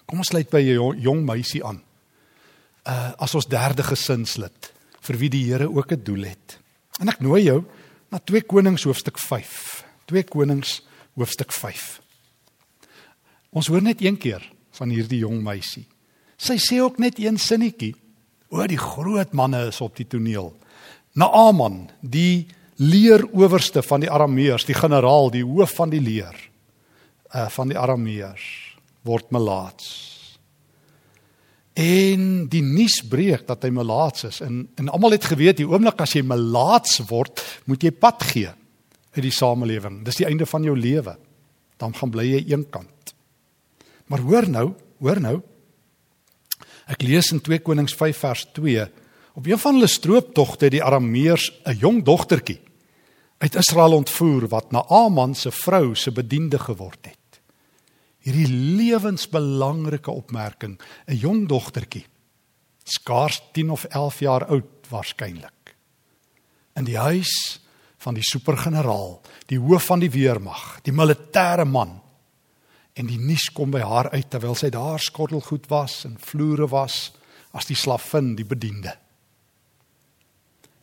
Kom 0.05 0.19
ons 0.19 0.27
sluit 0.27 0.49
by 0.49 0.59
'n 0.59 0.73
jong, 0.73 1.01
jong 1.01 1.25
meisie 1.25 1.63
aan. 1.63 1.81
Uh 2.85 3.13
as 3.17 3.35
ons 3.35 3.47
derde 3.47 3.83
gesinslid 3.83 4.73
vir 5.01 5.17
wie 5.17 5.29
die 5.29 5.45
Here 5.45 5.69
ook 5.69 5.91
'n 5.91 6.03
doel 6.03 6.23
het. 6.23 6.59
En 6.99 7.07
ek 7.07 7.21
nooi 7.21 7.43
jou 7.43 7.63
na 8.10 8.20
2 8.20 8.42
Konings 8.50 8.86
hoofstuk 8.88 9.20
5. 9.22 9.84
2 10.10 10.24
Konings 10.30 10.80
hoofstuk 11.18 11.54
5. 11.54 12.00
Ons 13.50 13.70
hoor 13.70 13.82
net 13.86 14.01
een 14.01 14.18
keer 14.18 14.44
van 14.78 14.89
hierdie 14.94 15.22
jong 15.24 15.42
meisie. 15.44 15.86
Sy 16.39 16.58
sê 16.62 16.80
ook 16.82 17.00
net 17.01 17.20
een 17.20 17.38
sinnetjie. 17.42 17.96
O, 18.50 18.63
die 18.66 18.80
groot 18.80 19.34
manne 19.34 19.68
is 19.70 19.82
op 19.82 19.98
die 19.98 20.08
toneel. 20.08 20.54
Naaman, 21.20 21.89
die 22.01 22.48
leeroowerste 22.80 23.84
van 23.84 24.06
die 24.06 24.10
Arameërs, 24.10 24.66
die 24.66 24.78
generaal, 24.78 25.30
die 25.34 25.44
hoof 25.46 25.75
van 25.82 25.92
die 25.94 26.01
leer 26.01 26.38
uh 27.30 27.46
van 27.54 27.70
die 27.70 27.78
Arameërs 27.78 28.46
word 29.06 29.30
melaats. 29.30 30.18
En 31.79 32.24
die 32.51 32.63
nuus 32.65 33.00
breek 33.07 33.45
dat 33.48 33.63
hy 33.63 33.69
melaats 33.71 34.25
is 34.27 34.41
en 34.43 34.65
en 34.81 34.89
almal 34.91 35.15
het 35.15 35.29
geweet 35.31 35.62
die 35.62 35.67
oomblik 35.67 36.01
as 36.03 36.15
jy 36.17 36.25
melaats 36.27 37.00
word, 37.07 37.39
moet 37.71 37.83
jy 37.83 37.91
pad 37.95 38.25
gee 38.33 38.51
uit 39.15 39.24
die 39.24 39.33
samelewing. 39.33 40.01
Dis 40.05 40.19
die 40.19 40.27
einde 40.27 40.45
van 40.50 40.65
jou 40.67 40.75
lewe. 40.77 41.15
Dan 41.79 41.95
gaan 41.95 42.12
bly 42.12 42.25
jy 42.27 42.41
eenkant. 42.51 43.13
Maar 44.12 44.25
hoor 44.25 44.50
nou, 44.50 44.65
hoor 45.00 45.21
nou. 45.24 45.38
Ek 46.89 47.05
lees 47.05 47.31
in 47.31 47.39
2 47.45 47.62
Konings 47.63 47.95
5 47.95 48.25
vers 48.25 48.48
2 48.57 48.88
op 49.39 49.45
een 49.48 49.62
van 49.62 49.77
hulle 49.77 49.88
strooptogte 49.88 50.67
het 50.67 50.74
die 50.74 50.83
Arameërs 50.83 51.51
'n 51.63 51.77
jong 51.79 52.03
dogtertjie 52.03 52.59
uit 53.39 53.55
Israel 53.55 53.93
ontvoer 53.93 54.48
wat 54.48 54.71
Naaman 54.71 55.36
se 55.36 55.51
vrou 55.51 55.95
se 55.95 56.12
bediende 56.12 56.59
geword 56.59 57.05
het. 57.05 57.18
Hierdie 58.29 58.77
lewensbelangrike 58.77 60.12
opmerking, 60.13 60.77
'n 61.07 61.17
jong 61.17 61.48
dogtertjie, 61.50 62.05
skaars 62.86 63.41
10 63.53 63.69
of 63.69 63.83
11 63.89 64.19
jaar 64.19 64.45
oud 64.45 64.86
waarskynlik. 64.89 65.74
In 66.75 66.86
die 66.86 66.98
huis 66.98 67.59
van 67.98 68.13
die 68.13 68.24
supergeneraal, 68.24 69.21
die 69.48 69.59
hoof 69.59 69.89
van 69.89 70.00
die 70.00 70.12
weermag, 70.12 70.79
die 70.83 70.93
militêre 70.93 71.65
man. 71.65 72.01
En 72.93 73.07
die 73.07 73.17
nuus 73.17 73.50
kom 73.53 73.71
by 73.71 73.81
haar 73.81 74.09
uit 74.12 74.29
terwyl 74.29 74.55
sy 74.55 74.69
daar 74.69 75.00
skottelgoed 75.00 75.67
was 75.69 76.05
en 76.05 76.17
vloere 76.19 76.67
was 76.67 77.12
as 77.51 77.65
die 77.65 77.75
slavin, 77.75 78.36
die 78.36 78.45
bediende. 78.45 78.93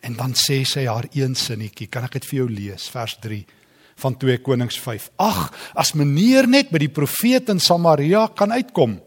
En 0.01 0.17
dan 0.17 0.35
sê 0.35 0.65
sy 0.65 0.87
haar 0.87 1.09
een 1.13 1.35
sinnetjie, 1.35 1.87
kan 1.87 2.05
ek 2.05 2.19
dit 2.19 2.25
vir 2.25 2.39
jou 2.39 2.49
lees, 2.51 2.89
vers 2.89 3.17
3 3.23 3.45
van 4.03 4.17
2 4.17 4.39
Konings 4.45 4.79
5. 4.81 5.11
Ag, 5.17 5.51
as 5.75 5.95
meneer 5.97 6.49
net 6.49 6.71
by 6.73 6.81
die 6.83 6.93
profeet 6.93 7.49
in 7.53 7.61
Samaria 7.63 8.27
kan 8.37 8.53
uitkom, 8.53 8.99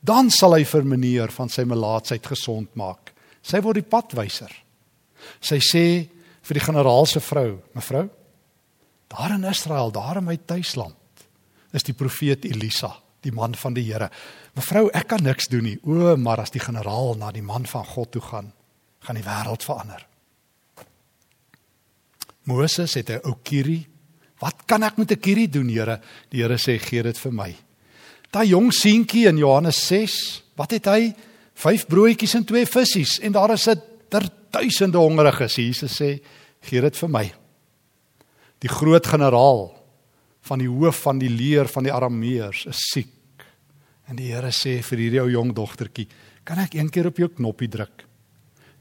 dan 0.00 0.30
sal 0.32 0.56
hy 0.56 0.64
vir 0.64 0.86
meneer 0.86 1.32
van 1.34 1.50
sy 1.52 1.66
melaatsheid 1.68 2.26
gesond 2.30 2.72
maak. 2.78 3.12
Sy 3.42 3.60
word 3.64 3.80
die 3.80 3.90
padwyser. 3.90 4.52
Sy 5.44 5.58
sê 5.64 5.84
vir 6.46 6.58
die 6.58 6.64
generaal 6.64 7.06
se 7.08 7.20
vrou, 7.22 7.58
mevrou, 7.76 8.06
daar 9.10 9.34
in 9.34 9.44
Israel, 9.44 9.90
daar 9.92 10.20
in 10.20 10.28
my 10.28 10.36
tuisland, 10.38 10.96
is 11.76 11.84
die 11.86 11.94
profeet 11.94 12.46
Elisa, 12.48 12.94
die 13.22 13.34
man 13.34 13.54
van 13.58 13.74
die 13.76 13.84
Here. 13.86 14.08
Mevrou, 14.56 14.88
ek 14.94 15.10
kan 15.12 15.22
niks 15.24 15.50
doen 15.50 15.66
nie. 15.66 15.76
O, 15.84 16.14
maar 16.16 16.42
as 16.42 16.54
die 16.54 16.62
generaal 16.62 17.14
na 17.18 17.30
die 17.34 17.44
man 17.44 17.66
van 17.70 17.84
God 17.86 18.14
toe 18.14 18.22
gaan, 18.24 18.52
gaan 19.06 19.18
die 19.18 19.26
wêreld 19.26 19.66
verander. 19.66 20.06
Moses 22.48 22.94
het 22.94 23.10
'n 23.10 23.20
ou 23.24 23.36
kierie. 23.42 23.86
Wat 24.40 24.64
kan 24.66 24.82
ek 24.82 24.96
met 24.96 25.12
'n 25.12 25.20
kierie 25.20 25.48
doen, 25.48 25.68
Here? 25.68 26.00
Die 26.30 26.42
Here 26.42 26.56
sê 26.56 26.78
gee 26.78 27.02
dit 27.02 27.18
vir 27.18 27.32
my. 27.32 27.56
Daai 28.30 28.48
jong 28.48 28.72
seentjie 28.72 29.26
in 29.26 29.36
Johannes 29.36 29.86
6, 29.86 30.42
wat 30.56 30.70
het 30.70 30.84
hy? 30.86 31.14
5 31.54 31.86
broodjies 31.86 32.34
en 32.34 32.44
2 32.44 32.66
visse 32.66 33.22
en 33.22 33.32
daar 33.32 33.52
is 33.52 33.68
'n 33.68 33.80
ter 34.08 34.28
duisende 34.50 34.98
hongeriges. 34.98 35.56
Jesus 35.56 36.00
sê 36.00 36.20
gee 36.60 36.80
dit 36.80 36.96
vir 36.96 37.08
my. 37.08 37.32
Die 38.58 38.68
groot 38.68 39.06
generaal 39.06 39.76
van 40.40 40.58
die 40.58 40.68
hoof 40.68 41.02
van 41.02 41.18
die 41.18 41.30
leer 41.30 41.68
van 41.68 41.84
die 41.84 41.92
Arameërs 41.92 42.66
is 42.66 42.78
siek. 42.92 43.08
En 44.08 44.16
die 44.16 44.32
Here 44.32 44.50
sê 44.50 44.82
vir 44.82 44.98
hierdie 44.98 45.20
ou 45.20 45.30
jong 45.30 45.54
dogtertjie, 45.54 46.08
kan 46.44 46.58
ek 46.58 46.74
een 46.74 46.90
keer 46.90 47.06
op 47.06 47.16
jou 47.16 47.28
knoppie 47.28 47.68
druk? 47.68 48.06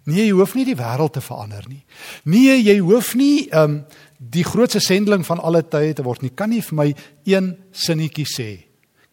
Nee, 0.10 0.26
jy 0.26 0.32
hoef 0.32 0.56
nie 0.56 0.66
die 0.66 0.78
wêreld 0.80 1.14
te 1.14 1.22
verander 1.22 1.66
nie. 1.70 1.84
Nee, 2.26 2.56
jy 2.64 2.80
hoef 2.80 3.14
nie 3.20 3.50
ehm 3.50 3.64
um, 3.64 3.82
die 4.20 4.44
grootste 4.44 4.82
sendeling 4.84 5.24
van 5.26 5.40
alle 5.40 5.64
tye 5.64 5.94
te 5.96 6.04
word 6.04 6.22
nie. 6.26 6.34
Kan 6.36 6.52
nie 6.52 6.62
vir 6.62 6.76
my 6.76 6.88
een 7.28 7.54
sinnetjie 7.72 8.28
sê. 8.28 8.50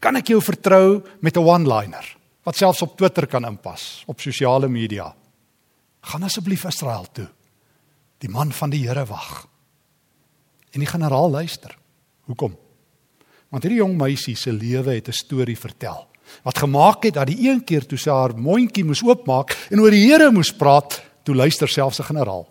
Kan 0.02 0.18
ek 0.18 0.34
jou 0.34 0.40
vertrou 0.42 1.02
met 1.20 1.36
'n 1.36 1.46
one-liner 1.46 2.16
wat 2.44 2.56
selfs 2.56 2.82
op 2.82 2.96
Twitter 2.96 3.26
kan 3.26 3.44
inpas, 3.44 4.04
op 4.06 4.20
sosiale 4.20 4.68
media? 4.68 5.14
Gaan 6.00 6.22
asseblief 6.22 6.64
Israel 6.64 7.06
toe. 7.12 7.28
Die 8.18 8.28
man 8.28 8.52
van 8.52 8.70
die 8.70 8.86
Here 8.86 9.06
wag. 9.06 9.48
En 10.72 10.80
die 10.80 10.88
generaal 10.88 11.30
luister. 11.30 11.76
Hoekom? 12.26 12.56
Want 13.50 13.62
hierdie 13.62 13.80
jong 13.80 13.96
meisie 13.96 14.36
se 14.36 14.52
lewe 14.52 14.94
het 14.94 15.08
'n 15.08 15.12
storie 15.12 15.58
vertel 15.58 16.06
wat 16.42 16.58
gemaak 16.58 17.04
het 17.04 17.14
dat 17.14 17.26
die 17.26 17.48
een 17.48 17.64
keer 17.64 17.86
toe 17.86 17.98
sy 17.98 18.10
haar 18.10 18.34
mondjie 18.38 18.84
moes 18.84 19.02
oopmaak 19.04 19.54
en 19.70 19.80
oor 19.80 19.90
die 19.90 20.04
Here 20.06 20.30
moes 20.32 20.52
praat, 20.52 21.00
toe 21.22 21.34
luister 21.34 21.68
selfs 21.68 22.00
'n 22.00 22.10
generaal. 22.10 22.46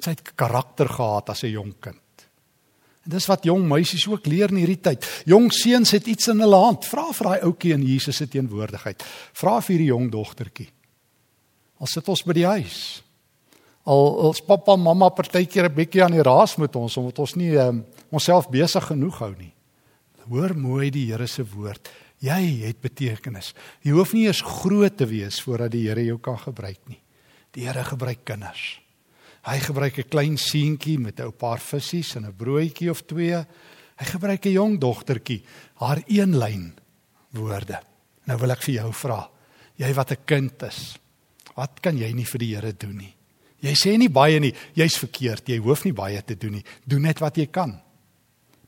Sy 0.00 0.14
het 0.16 0.34
karakter 0.34 0.88
gehad 0.88 1.30
as 1.30 1.42
'n 1.44 1.52
jong 1.52 1.74
kind. 1.80 1.98
En 3.04 3.10
dis 3.10 3.26
wat 3.26 3.44
jong 3.44 3.64
meisies 3.68 4.06
ook 4.08 4.26
leer 4.26 4.50
in 4.52 4.60
hierdie 4.60 4.80
tyd. 4.80 5.06
Jong 5.24 5.52
seuns 5.52 5.90
het 5.90 6.06
iets 6.06 6.28
in 6.28 6.40
hulle 6.40 6.56
hand. 6.56 6.84
Vra 6.84 7.12
vir 7.12 7.26
daai 7.26 7.40
ouetjie 7.48 7.72
in 7.72 7.82
Jesus 7.82 8.16
se 8.16 8.28
teenwoordigheid. 8.28 9.02
Vra 9.32 9.60
vir 9.60 9.76
hierdie 9.76 9.88
jong 9.88 10.10
dogtertjie. 10.10 10.68
Al 11.80 11.86
sit 11.86 12.08
ons 12.08 12.22
by 12.22 12.32
die 12.32 12.46
huis. 12.46 13.02
Al 13.88 14.12
ons 14.28 14.42
pappa 14.44 14.72
en 14.76 14.82
mamma 14.84 15.08
partykeer 15.08 15.70
'n 15.70 15.74
bietjie 15.74 16.04
aan 16.04 16.12
die 16.12 16.22
raas 16.22 16.56
met 16.56 16.76
ons 16.76 16.96
omdat 16.96 17.18
ons 17.18 17.34
nie 17.34 17.56
um, 17.56 17.84
onsself 18.10 18.50
besig 18.50 18.84
genoeg 18.84 19.18
hou 19.18 19.34
nie. 19.38 19.52
Hoor 20.28 20.54
mooi 20.54 20.90
die 20.90 21.06
Here 21.06 21.26
se 21.26 21.42
woord. 21.42 21.88
Jy 22.20 22.66
het 22.66 22.80
betekenis. 22.80 23.54
Jy 23.82 23.92
hoef 23.92 24.12
nie 24.12 24.26
eers 24.26 24.42
groot 24.42 24.96
te 24.96 25.06
wees 25.06 25.40
voordat 25.40 25.72
die 25.72 25.88
Here 25.88 26.04
jou 26.04 26.18
kan 26.18 26.38
gebruik 26.38 26.80
nie. 26.86 27.00
Die 27.52 27.66
Here 27.66 27.84
gebruik 27.84 28.24
kinders. 28.24 28.79
Hy 29.42 29.58
gebruik 29.58 29.98
'n 29.98 30.08
klein 30.08 30.36
seentjie 30.36 30.98
met 30.98 31.20
'n 31.20 31.32
paar 31.32 31.58
visse 31.58 32.16
en 32.16 32.26
'n 32.26 32.36
broodjie 32.36 32.90
of 32.90 33.02
twee. 33.02 33.36
Hy 33.96 34.04
gebruik 34.04 34.44
'n 34.44 34.52
jong 34.52 34.78
dogtertjie, 34.78 35.42
haar 35.74 36.02
een 36.06 36.36
lyn 36.36 36.74
woorde. 37.30 37.80
Nou 38.24 38.38
wil 38.38 38.50
ek 38.50 38.62
vir 38.62 38.74
jou 38.74 38.92
vra, 38.92 39.30
jy 39.76 39.94
wat 39.94 40.10
'n 40.12 40.24
kind 40.24 40.62
is, 40.62 40.96
wat 41.56 41.80
kan 41.80 41.96
jy 41.96 42.12
nie 42.12 42.24
vir 42.24 42.38
die 42.38 42.54
Here 42.54 42.72
doen 42.72 42.96
nie? 42.96 43.14
Jy 43.60 43.74
sê 43.74 43.98
nie 43.98 44.08
baie 44.08 44.40
nie, 44.40 44.54
jy's 44.74 44.96
verkeerd, 44.96 45.48
jy 45.48 45.58
hoef 45.58 45.84
nie 45.84 45.92
baie 45.92 46.22
te 46.22 46.34
doen 46.34 46.52
nie. 46.52 46.64
Doen 46.86 47.02
net 47.02 47.20
wat 47.20 47.36
jy 47.36 47.46
kan. 47.46 47.80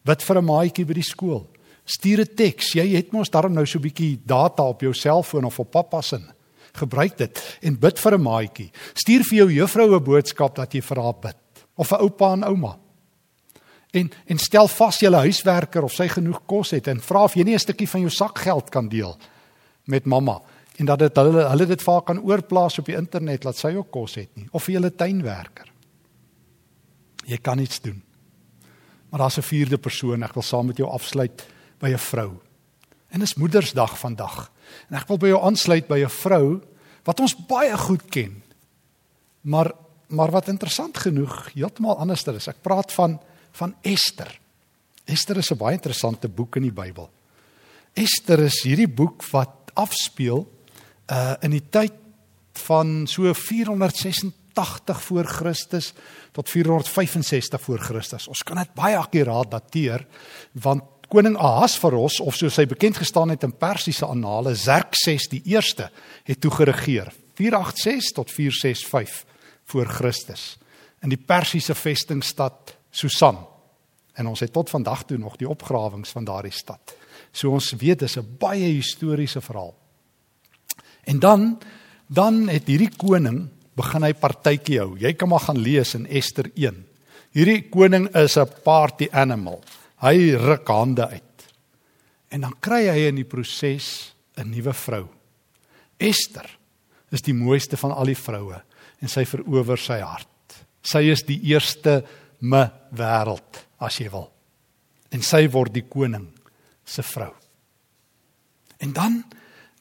Bid 0.04 0.22
vir 0.22 0.38
'n 0.38 0.44
maatjie 0.44 0.84
by 0.84 0.94
die 0.94 1.02
skool. 1.02 1.48
Stuur 1.84 2.20
'n 2.20 2.34
teks. 2.36 2.74
Jy 2.74 2.96
het 2.96 3.12
mos 3.12 3.30
daarom 3.30 3.54
nou 3.54 3.66
so 3.66 3.78
'n 3.78 3.82
bietjie 3.82 4.20
data 4.24 4.62
op 4.62 4.80
jou 4.80 4.92
selfoon 4.92 5.44
of 5.44 5.58
op 5.58 5.70
pappa 5.70 6.02
se. 6.02 6.20
Gebruik 6.72 7.18
dit 7.18 7.58
en 7.60 7.78
bid 7.78 7.98
vir 7.98 8.14
'n 8.14 8.22
maatjie. 8.22 8.70
Stuur 8.94 9.24
vir 9.24 9.38
jou 9.38 9.50
juffrou 9.50 9.94
'n 9.94 10.04
boodskap 10.04 10.54
dat 10.54 10.72
jy 10.74 10.80
vir 10.80 11.02
haar 11.02 11.18
bid 11.20 11.36
of 11.76 11.92
'n 11.92 12.00
oupa 12.00 12.32
en 12.32 12.44
ouma. 12.44 12.78
En 13.92 14.10
en 14.26 14.38
stel 14.38 14.68
vas 14.68 14.98
julle 14.98 15.16
huiswerker 15.16 15.82
of 15.82 15.92
sy 15.92 16.08
genoeg 16.08 16.40
kos 16.46 16.70
het 16.70 16.86
en 16.88 17.00
vra 17.00 17.24
of 17.24 17.34
jy 17.34 17.44
nie 17.44 17.54
'n 17.54 17.58
stukkie 17.58 17.88
van 17.88 18.00
jou 18.00 18.10
sakgeld 18.10 18.70
kan 18.70 18.88
deel 18.88 19.18
met 19.84 20.04
mamma 20.04 20.40
en 20.76 20.84
dat 20.84 20.98
dit 20.98 21.16
hulle 21.16 21.48
hulle 21.48 21.66
dit 21.66 21.82
vir 21.82 21.92
haar 21.92 22.02
kan 22.02 22.22
oorplaas 22.22 22.78
op 22.78 22.86
die 22.86 22.96
internet 22.96 23.44
laat 23.44 23.56
sy 23.56 23.74
ook 23.74 23.90
kos 23.90 24.14
het 24.14 24.30
nie 24.36 24.48
of 24.50 24.64
vir 24.64 24.74
julle 24.74 24.90
tuinwerker. 24.90 25.72
Jy 27.26 27.38
kan 27.38 27.58
iets 27.58 27.80
doen. 27.80 28.02
Maar 29.10 29.20
daar's 29.20 29.38
'n 29.38 29.42
vierde 29.42 29.78
persoon, 29.78 30.22
ek 30.22 30.34
wil 30.34 30.42
saam 30.42 30.66
met 30.66 30.76
jou 30.76 30.88
afsluit 30.88 31.46
by 31.78 31.88
'n 31.90 31.98
vrou. 31.98 32.40
En 33.12 33.20
dis 33.20 33.34
Moedersdag 33.36 33.98
vandag. 34.00 34.46
En 34.88 34.96
ek 34.96 35.08
wil 35.10 35.20
by 35.20 35.32
jou 35.34 35.40
aansluit 35.44 35.88
by 35.88 36.00
'n 36.00 36.08
vrou 36.08 36.60
wat 37.04 37.20
ons 37.20 37.36
baie 37.46 37.76
goed 37.76 38.08
ken. 38.08 38.42
Maar 39.42 39.72
maar 40.12 40.30
wat 40.30 40.48
interessant 40.48 40.98
genoeg 40.98 41.52
heeltemal 41.54 41.96
anderster 41.96 42.34
is. 42.34 42.48
Ek 42.48 42.60
praat 42.60 42.92
van 42.92 43.20
van 43.52 43.74
Ester. 43.82 44.40
Ester 45.04 45.36
is 45.36 45.50
'n 45.50 45.56
baie 45.56 45.74
interessante 45.74 46.28
boek 46.28 46.56
in 46.56 46.62
die 46.62 46.72
Bybel. 46.72 47.10
Ester 47.92 48.38
is 48.38 48.62
hierdie 48.62 48.88
boek 48.88 49.24
wat 49.30 49.70
afspeel 49.74 50.46
uh 51.08 51.34
in 51.40 51.50
die 51.50 51.68
tyd 51.70 51.92
van 52.52 53.06
so 53.06 53.32
486 53.32 55.02
voor 55.02 55.24
Christus 55.24 55.92
tot 56.32 56.48
465 56.48 57.60
voor 57.60 57.78
Christus. 57.78 58.28
Ons 58.28 58.42
kan 58.42 58.56
dit 58.56 58.74
baie 58.74 58.96
akkuraat 58.96 59.50
dateer 59.50 60.06
want 60.52 60.82
koning 61.12 61.36
Ahasveros 61.36 62.20
of 62.24 62.38
soos 62.38 62.56
hy 62.56 62.64
bekend 62.70 62.96
gestaan 62.96 63.32
het 63.34 63.44
in 63.44 63.52
Persiese 63.52 64.06
annale 64.08 64.54
Xerxes 64.56 65.28
die 65.28 65.42
1ste 65.44 65.90
het 66.24 66.40
toe 66.40 66.52
geregeer 66.54 67.10
486 67.36 68.16
tot 68.16 68.32
465 68.32 69.28
voor 69.72 69.90
Christus 69.92 70.44
in 71.02 71.12
die 71.12 71.20
Persiese 71.20 71.74
vestingstad 71.74 72.76
Susan. 72.92 73.40
En 74.14 74.28
ons 74.28 74.40
het 74.40 74.52
tot 74.52 74.70
vandag 74.70 75.04
toe 75.08 75.18
nog 75.18 75.36
die 75.40 75.48
opgrawings 75.48 76.12
van 76.14 76.24
daardie 76.28 76.54
stad. 76.54 76.94
So 77.32 77.52
ons 77.52 77.72
weet 77.80 78.04
dis 78.04 78.16
'n 78.16 78.36
baie 78.38 78.68
historiese 78.72 79.40
verhaal. 79.40 79.74
En 81.04 81.18
dan 81.18 81.58
dan 82.06 82.48
het 82.48 82.68
hierdie 82.68 82.92
koning 82.96 83.48
begin 83.74 84.02
hy 84.02 84.12
partytjie 84.12 84.78
hou. 84.78 84.98
Jy 84.98 85.12
kan 85.12 85.28
maar 85.28 85.40
gaan 85.40 85.58
lees 85.58 85.94
in 85.94 86.06
Ester 86.06 86.50
1. 86.54 86.86
Hierdie 87.32 87.68
koning 87.68 88.14
is 88.14 88.36
'n 88.36 88.48
party 88.64 89.08
animal. 89.10 89.62
Hy 90.02 90.34
ruk 90.34 90.68
hande 90.68 91.06
uit. 91.08 91.44
En 92.32 92.46
dan 92.46 92.56
kry 92.60 92.86
hy 92.88 93.06
in 93.08 93.20
die 93.20 93.28
proses 93.28 94.14
'n 94.36 94.50
nuwe 94.50 94.72
vrou. 94.72 95.08
Ester 95.98 96.48
is 97.12 97.22
die 97.22 97.34
mooiste 97.34 97.76
van 97.76 97.92
al 97.92 98.04
die 98.04 98.18
vroue 98.18 98.62
en 99.00 99.08
sy 99.08 99.24
verower 99.24 99.78
sy 99.78 100.00
hart. 100.00 100.28
Sy 100.82 101.10
is 101.12 101.22
die 101.22 101.40
eerste 101.52 102.02
me 102.40 102.70
wêreld 102.90 103.66
as 103.78 103.98
jy 103.98 104.10
wil. 104.10 104.30
En 105.10 105.22
sy 105.22 105.46
word 105.48 105.72
die 105.72 105.86
koning 105.88 106.28
se 106.84 107.02
vrou. 107.02 107.32
En 108.80 108.92
dan 108.92 109.24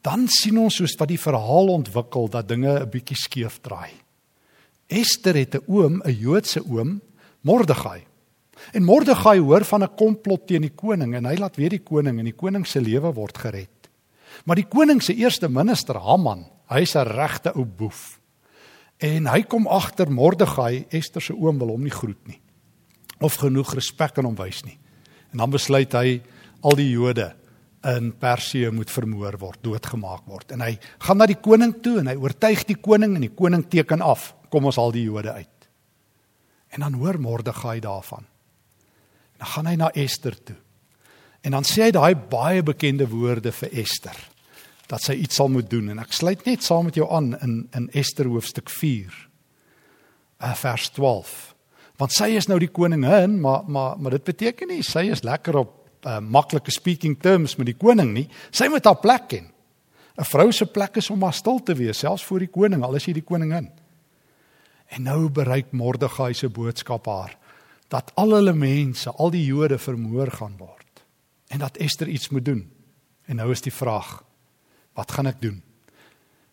dan 0.02 0.26
sien 0.28 0.58
ons 0.58 0.76
soos 0.76 0.96
wat 0.98 1.12
die 1.12 1.22
verhaal 1.22 1.68
ontwikkel 1.70 2.28
dat 2.28 2.48
dinge 2.48 2.80
'n 2.80 2.90
bietjie 2.90 3.18
skeef 3.18 3.60
draai. 3.62 3.92
Ester 4.90 5.36
het 5.36 5.56
'n 5.56 5.64
oom, 5.68 6.02
'n 6.04 6.12
Joodse 6.12 6.62
oom, 6.66 7.02
Mordegai. 7.42 8.06
En 8.74 8.84
Mordegai 8.84 9.40
hoor 9.40 9.66
van 9.66 9.84
'n 9.84 9.96
komplot 9.96 10.48
teen 10.48 10.62
die 10.62 10.76
koning 10.76 11.16
en 11.16 11.26
hy 11.26 11.36
laat 11.36 11.56
weet 11.56 11.70
die 11.70 11.84
koning 11.84 12.20
en 12.20 12.26
die 12.26 12.38
koning 12.38 12.66
se 12.68 12.82
lewe 12.82 13.14
word 13.14 13.38
gered. 13.38 13.90
Maar 14.46 14.56
die 14.56 14.68
koning 14.68 15.02
se 15.02 15.14
eerste 15.14 15.50
minister, 15.50 15.98
Haman, 16.00 16.46
hy's 16.70 16.96
'n 16.96 17.08
regte 17.08 17.54
ou 17.56 17.66
boef. 17.66 18.20
En 19.02 19.26
hy 19.26 19.42
kom 19.44 19.68
agter 19.68 20.12
Mordegai, 20.12 20.86
Ester 20.90 21.22
se 21.22 21.34
oom 21.34 21.60
wil 21.60 21.68
hom 21.68 21.84
nie 21.84 21.94
groet 21.94 22.28
nie. 22.28 22.40
Of 23.20 23.36
genoeg 23.36 23.74
respek 23.74 24.18
aan 24.18 24.26
hom 24.26 24.36
wys 24.36 24.64
nie. 24.64 24.78
En 25.32 25.38
dan 25.38 25.50
besluit 25.50 25.94
hy 25.94 26.22
al 26.62 26.76
die 26.76 26.90
Jode 26.90 27.34
in 27.84 28.12
Persië 28.14 28.70
moet 28.70 28.92
vermoor 28.92 29.38
word, 29.42 29.64
doodgemaak 29.64 30.28
word. 30.30 30.52
En 30.52 30.62
hy 30.62 30.76
gaan 31.00 31.18
na 31.18 31.26
die 31.26 31.40
koning 31.42 31.74
toe 31.82 32.00
en 32.00 32.12
hy 32.12 32.16
oortuig 32.16 32.66
die 32.70 32.78
koning 32.78 33.16
en 33.16 33.26
die 33.26 33.34
koning 33.34 33.66
teken 33.70 34.02
af, 34.06 34.36
kom 34.54 34.66
ons 34.70 34.78
al 34.78 34.94
die 34.94 35.08
Jode 35.08 35.34
uit. 35.34 35.70
En 36.72 36.86
dan 36.86 36.94
hoor 36.94 37.20
Mordegai 37.20 37.80
daarvan. 37.82 38.28
Dan 39.42 39.50
gaan 39.50 39.70
hy 39.72 39.78
na 39.80 39.90
Ester 39.98 40.36
toe. 40.38 40.58
En 41.42 41.56
dan 41.58 41.66
sê 41.66 41.88
hy 41.88 41.94
daai 41.96 42.14
baie 42.30 42.62
bekende 42.62 43.08
woorde 43.10 43.54
vir 43.64 43.74
Ester 43.82 44.18
dat 44.92 45.00
sy 45.06 45.16
iets 45.24 45.38
sal 45.40 45.48
moet 45.48 45.70
doen 45.72 45.94
en 45.94 46.02
ek 46.04 46.12
sluit 46.14 46.42
net 46.44 46.66
saam 46.68 46.90
met 46.90 46.98
jou 47.00 47.08
aan 47.16 47.32
in 47.40 47.54
in 47.78 47.88
Ester 47.98 48.28
hoofstuk 48.28 48.70
4 48.70 49.08
uh, 50.44 50.52
vers 50.60 50.90
12. 50.98 51.32
Want 52.02 52.14
sy 52.14 52.28
is 52.36 52.50
nou 52.52 52.60
die 52.60 52.70
koningin, 52.70 53.40
maar 53.42 53.64
maar 53.66 53.98
maar 53.98 54.18
dit 54.18 54.28
beteken 54.28 54.68
nie 54.68 54.84
sy 54.84 55.08
is 55.16 55.24
lekker 55.24 55.58
op 55.64 55.74
uh, 56.06 56.20
maklike 56.20 56.72
speaking 56.76 57.18
terms 57.18 57.56
met 57.58 57.72
die 57.72 57.78
koning 57.78 58.14
nie. 58.14 58.28
Sy 58.52 58.68
moet 58.70 58.86
haar 58.86 59.00
plek 59.02 59.30
ken. 59.32 59.48
'n 60.18 60.28
Vrou 60.28 60.52
se 60.52 60.66
plek 60.66 60.98
is 61.02 61.10
om 61.10 61.20
maar 61.20 61.34
stil 61.34 61.64
te 61.64 61.74
wees, 61.74 61.98
selfs 61.98 62.24
voor 62.28 62.40
die 62.46 62.52
koning, 62.52 62.84
al 62.84 62.96
is 62.96 63.06
hy 63.06 63.14
die 63.14 63.26
koningin. 63.26 63.72
En 64.92 65.04
nou 65.04 65.30
bereik 65.30 65.72
Mordegai 65.72 66.34
se 66.34 66.50
boodskap 66.50 67.08
haar 67.08 67.38
dat 67.92 68.12
al 68.16 68.38
hulle 68.38 68.54
mense, 68.56 69.12
al 69.12 69.34
die 69.34 69.44
Jode 69.46 69.78
vermoor 69.82 70.32
gaan 70.32 70.56
word 70.60 71.04
en 71.52 71.60
dat 71.60 71.78
Ester 71.84 72.08
iets 72.08 72.30
moet 72.32 72.46
doen. 72.46 72.62
En 73.28 73.36
nou 73.36 73.52
is 73.52 73.62
die 73.62 73.74
vraag: 73.74 74.22
Wat 74.96 75.12
gaan 75.12 75.28
ek 75.28 75.42
doen? 75.42 75.60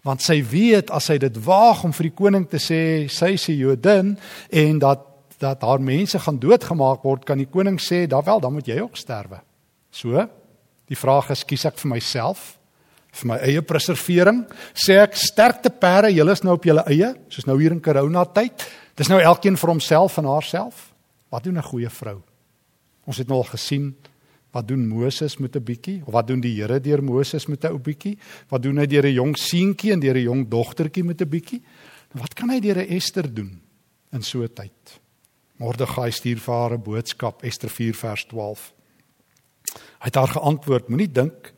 Want 0.07 0.23
sy 0.23 0.41
weet 0.47 0.91
as 0.95 1.09
sy 1.11 1.19
dit 1.23 1.39
waag 1.45 1.85
om 1.87 1.95
vir 1.95 2.09
die 2.09 2.17
koning 2.19 2.47
te 2.51 2.59
sê 2.63 3.09
sy 3.11 3.33
is 3.35 3.49
'n 3.49 3.59
Jodin 3.59 4.19
en 4.51 4.79
dat 4.79 5.05
dat 5.39 5.63
haar 5.63 5.81
mense 5.81 6.19
gaan 6.19 6.39
doodgemaak 6.39 7.03
word, 7.03 7.25
kan 7.25 7.39
die 7.39 7.47
koning 7.47 7.79
sê, 7.79 8.07
"Daar 8.07 8.25
wel, 8.25 8.41
dan 8.41 8.53
moet 8.53 8.67
jy 8.67 8.81
ook 8.81 8.97
sterwe." 8.97 9.41
So, 9.91 10.29
die 10.87 10.97
vraag 10.97 11.31
is, 11.31 11.45
kies 11.45 11.65
ek 11.65 11.79
vir 11.79 11.89
myself 11.89 12.59
vir 13.13 13.27
my 13.27 13.37
eie 13.37 13.63
preservering? 13.63 14.47
Sê 14.75 14.99
ek 14.99 15.15
sterkte 15.15 15.71
perde, 15.71 16.13
julle 16.13 16.33
is 16.33 16.43
nou 16.43 16.55
op 16.55 16.65
julle 16.65 16.85
eie, 16.87 17.15
soos 17.29 17.47
nou 17.47 17.59
hier 17.61 17.71
in 17.71 17.81
corona 17.81 18.25
tyd. 18.25 18.69
Dis 18.97 19.09
nou 19.09 19.21
elkeen 19.21 19.57
vir 19.57 19.69
homself 19.69 20.19
en 20.19 20.25
haarself. 20.25 20.93
Wat 21.29 21.45
doen 21.45 21.59
'n 21.59 21.63
goeie 21.63 21.91
vrou? 21.91 22.23
Ons 23.05 23.17
het 23.17 23.29
nou 23.29 23.39
al 23.39 23.49
gesien 23.49 23.97
wat 24.51 24.69
doen 24.69 24.89
Moses 24.89 25.37
met 25.37 25.57
'n 25.57 25.63
bietjie 25.63 26.03
of 26.05 26.13
wat 26.13 26.27
doen 26.27 26.41
die 26.41 26.61
Here 26.61 26.81
deur 26.81 27.03
Moses 27.05 27.47
met 27.47 27.65
'n 27.65 27.73
ou 27.73 27.79
bietjie? 27.79 28.19
Wat 28.49 28.63
doen 28.63 28.77
hy 28.77 28.87
deur 28.87 29.07
'n 29.07 29.13
jong 29.13 29.37
seentjie 29.37 29.93
en 29.93 30.01
deur 30.01 30.17
'n 30.17 30.23
jong 30.23 30.49
dogtertjie 30.49 31.05
met 31.05 31.21
'n 31.21 31.29
bietjie? 31.29 31.63
Wat 32.13 32.35
kan 32.35 32.49
hy 32.49 32.61
deur 32.61 32.79
'n 32.79 32.89
Ester 32.89 33.35
doen 33.35 33.61
in 34.13 34.23
so 34.23 34.43
'n 34.43 34.53
tyd? 34.55 35.01
Mordegai 35.57 36.11
stuur 36.11 36.39
vir 36.39 36.55
haar 36.55 36.73
'n 36.73 36.83
boodskap, 36.83 37.43
Ester 37.43 37.69
4 37.69 37.95
vers 37.95 38.25
12. 38.25 38.73
Hy 39.99 40.05
het 40.05 40.15
haar 40.15 40.29
geantwoord: 40.29 40.89
Moenie 40.89 41.13
dink 41.13 41.53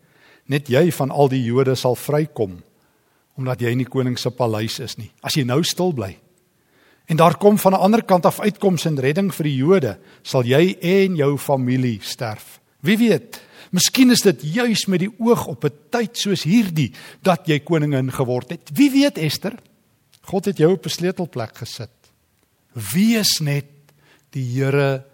net 0.46 0.68
jy 0.68 0.90
van 0.92 1.10
al 1.10 1.28
die 1.28 1.44
Jode 1.44 1.74
sal 1.74 1.94
vrykom 1.94 2.62
omdat 3.36 3.60
jy 3.60 3.70
in 3.70 3.78
die 3.78 3.88
koning 3.88 4.18
se 4.18 4.30
paleis 4.30 4.78
is 4.80 4.98
nie. 4.98 5.10
As 5.22 5.34
jy 5.34 5.44
nou 5.44 5.62
stil 5.62 5.92
bly 5.92 6.18
en 7.10 7.18
daar 7.18 7.36
kom 7.36 7.58
van 7.58 7.72
'n 7.72 7.82
ander 7.82 8.04
kant 8.04 8.26
af 8.26 8.40
uitkoms 8.40 8.84
en 8.84 9.00
redding 9.00 9.34
vir 9.34 9.44
die 9.44 9.56
Jode, 9.56 9.98
sal 10.22 10.44
jy 10.44 10.76
en 10.80 11.16
jou 11.16 11.38
familie 11.38 11.98
sterf. 12.02 12.60
Wie 12.80 12.96
weet, 12.96 13.40
miskien 13.70 14.10
is 14.10 14.22
dit 14.22 14.42
juis 14.42 14.86
met 14.86 15.00
die 15.00 15.12
oog 15.18 15.46
op 15.46 15.64
'n 15.64 15.72
tyd 15.90 16.16
soos 16.16 16.42
hierdie 16.42 16.92
dat 17.22 17.46
jy 17.46 17.58
koningin 17.60 18.12
geword 18.12 18.50
het. 18.50 18.70
Wie 18.72 18.90
weet 18.90 19.18
Ester? 19.18 19.58
God 20.22 20.44
het 20.44 20.56
jou 20.56 20.72
op 20.72 20.84
'n 20.84 20.88
sleutelplek 20.88 21.56
gesit. 21.56 21.90
Wees 22.72 23.40
net 23.40 23.66
die 24.30 24.44
Here 24.44 25.04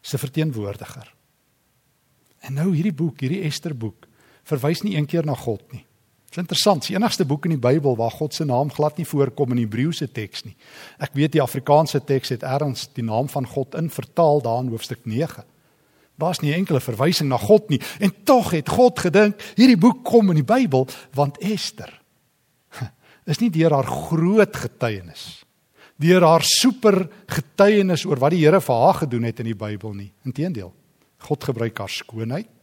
se 0.00 0.18
verteenwoordiger. 0.18 1.14
En 2.40 2.54
nou 2.54 2.74
hierdie 2.74 2.94
boek, 2.94 3.20
hierdie 3.20 3.42
Ester 3.42 3.76
boek, 3.76 4.06
verwys 4.44 4.82
nie 4.82 4.94
eendag 4.94 5.24
na 5.24 5.34
God 5.34 5.72
nie. 5.72 5.84
Dit 6.32 6.38
is 6.38 6.46
interessant, 6.46 6.86
die 6.88 6.94
enigste 6.96 7.26
boek 7.28 7.44
in 7.44 7.52
die 7.52 7.60
Bybel 7.60 7.92
waar 7.98 8.14
God 8.16 8.32
se 8.32 8.46
naam 8.48 8.70
glad 8.72 8.96
nie 8.96 9.04
voorkom 9.04 9.50
in 9.52 9.58
die 9.60 9.66
Hebreëse 9.66 10.06
teks 10.16 10.46
nie. 10.46 10.54
Ek 10.96 11.12
weet 11.12 11.34
die 11.34 11.42
Afrikaanse 11.44 12.00
teks 12.08 12.32
het 12.32 12.46
ergens 12.48 12.86
die 12.96 13.04
naam 13.04 13.28
van 13.28 13.44
God 13.44 13.76
in 13.76 13.90
vertaal 13.92 14.40
daar 14.40 14.62
in 14.64 14.70
hoofstuk 14.72 15.04
9. 15.04 15.44
Daar's 16.16 16.40
nie 16.40 16.54
enkele 16.56 16.80
verwysing 16.80 17.28
na 17.28 17.36
God 17.36 17.68
nie 17.68 17.82
en 18.00 18.14
tog 18.24 18.54
het 18.56 18.72
God 18.72 19.02
gedink 19.04 19.44
hierdie 19.58 19.76
boek 19.76 20.00
kom 20.08 20.32
in 20.32 20.40
die 20.40 20.48
Bybel 20.48 20.86
want 21.12 21.36
Ester 21.44 21.92
is 23.28 23.42
nie 23.44 23.50
deur 23.52 23.76
haar 23.76 23.92
groot 24.08 24.56
getuienis 24.56 25.42
deur 26.00 26.24
haar 26.24 26.48
super 26.48 27.02
getuienis 27.28 28.06
oor 28.08 28.24
wat 28.24 28.32
die 28.32 28.40
Here 28.46 28.64
vir 28.64 28.82
haar 28.86 29.02
gedoen 29.04 29.28
het 29.28 29.44
in 29.44 29.52
die 29.52 29.58
Bybel 29.58 29.92
nie. 29.94 30.08
Inteendeel, 30.24 30.72
God 31.28 31.44
gebruik 31.44 31.84
haar 31.84 31.92
skoonheid 31.92 32.61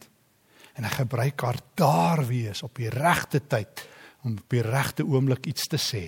en 0.76 0.86
hy 0.86 0.92
gebruik 0.94 1.42
haar 1.44 1.58
daar 1.78 2.22
wees 2.28 2.62
op 2.66 2.76
die 2.78 2.90
regte 2.92 3.40
tyd 3.40 3.84
om 4.26 4.36
op 4.36 4.52
die 4.52 4.64
regte 4.64 5.04
oomblik 5.06 5.46
iets 5.48 5.68
te 5.70 5.80
sê. 5.80 6.04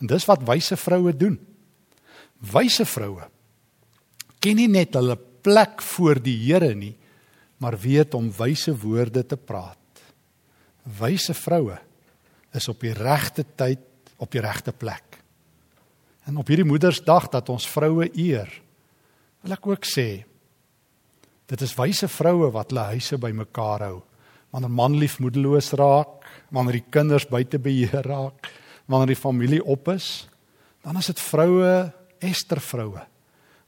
En 0.00 0.10
dis 0.10 0.26
wat 0.28 0.44
wyse 0.46 0.76
vroue 0.76 1.14
doen. 1.16 1.38
Wyse 2.52 2.84
vroue 2.88 3.30
ken 4.44 4.58
nie 4.60 4.68
net 4.68 4.92
hulle 4.98 5.16
plek 5.16 5.80
voor 5.80 6.18
die 6.20 6.36
Here 6.42 6.74
nie, 6.76 6.92
maar 7.62 7.78
weet 7.80 8.12
om 8.16 8.28
wyse 8.36 8.74
woorde 8.76 9.22
te 9.24 9.38
praat. 9.40 9.78
Wyse 10.84 11.32
vroue 11.32 11.78
is 12.52 12.68
op 12.68 12.84
die 12.84 12.92
regte 12.92 13.46
tyd 13.56 13.80
op 14.20 14.30
die 14.30 14.42
regte 14.44 14.72
plek. 14.76 15.16
En 16.28 16.36
op 16.40 16.48
hierdie 16.48 16.68
Moedersdag 16.68 17.30
dat 17.32 17.48
ons 17.52 17.66
vroue 17.68 18.06
eer, 18.12 18.50
wil 19.44 19.56
ek 19.56 19.66
ook 19.68 19.88
sê 19.88 20.24
dit 21.50 21.60
is 21.60 21.76
wyse 21.76 22.08
vroue 22.08 22.50
wat 22.54 22.72
hulle 22.72 22.86
huise 22.94 23.18
bymekaar 23.20 23.86
hou. 23.88 23.96
Wanneer 24.54 24.72
man 24.72 24.98
lief 24.98 25.18
moedeloos 25.20 25.72
raak, 25.78 26.24
wanneer 26.54 26.78
die 26.78 26.90
kinders 26.94 27.26
buite 27.28 27.58
beheer 27.58 28.06
raak, 28.06 28.48
wanneer 28.86 29.14
die 29.14 29.18
familie 29.18 29.62
op 29.64 29.88
is, 29.92 30.28
dan 30.84 31.00
is 31.00 31.10
dit 31.12 31.20
vroue, 31.20 31.92
Ester 32.24 32.60
vroue, 32.62 33.02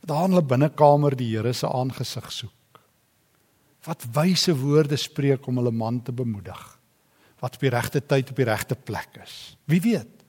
wat 0.00 0.08
daar 0.08 0.28
in 0.28 0.36
hulle 0.36 0.46
binnekamer 0.46 1.16
die 1.18 1.32
Here 1.34 1.52
se 1.52 1.68
aangesig 1.68 2.28
soek. 2.32 2.80
Wat 3.86 4.06
wyse 4.16 4.54
woorde 4.56 4.96
spreek 4.98 5.46
om 5.46 5.60
hulle 5.60 5.72
man 5.74 6.00
te 6.02 6.12
bemoedig. 6.14 6.60
Wat 7.42 7.58
op 7.58 7.64
die 7.64 7.72
regte 7.72 8.00
tyd 8.00 8.30
op 8.32 8.40
die 8.40 8.48
regte 8.48 8.74
plek 8.74 9.20
is. 9.22 9.56
Wie 9.68 9.80
weet? 9.84 10.24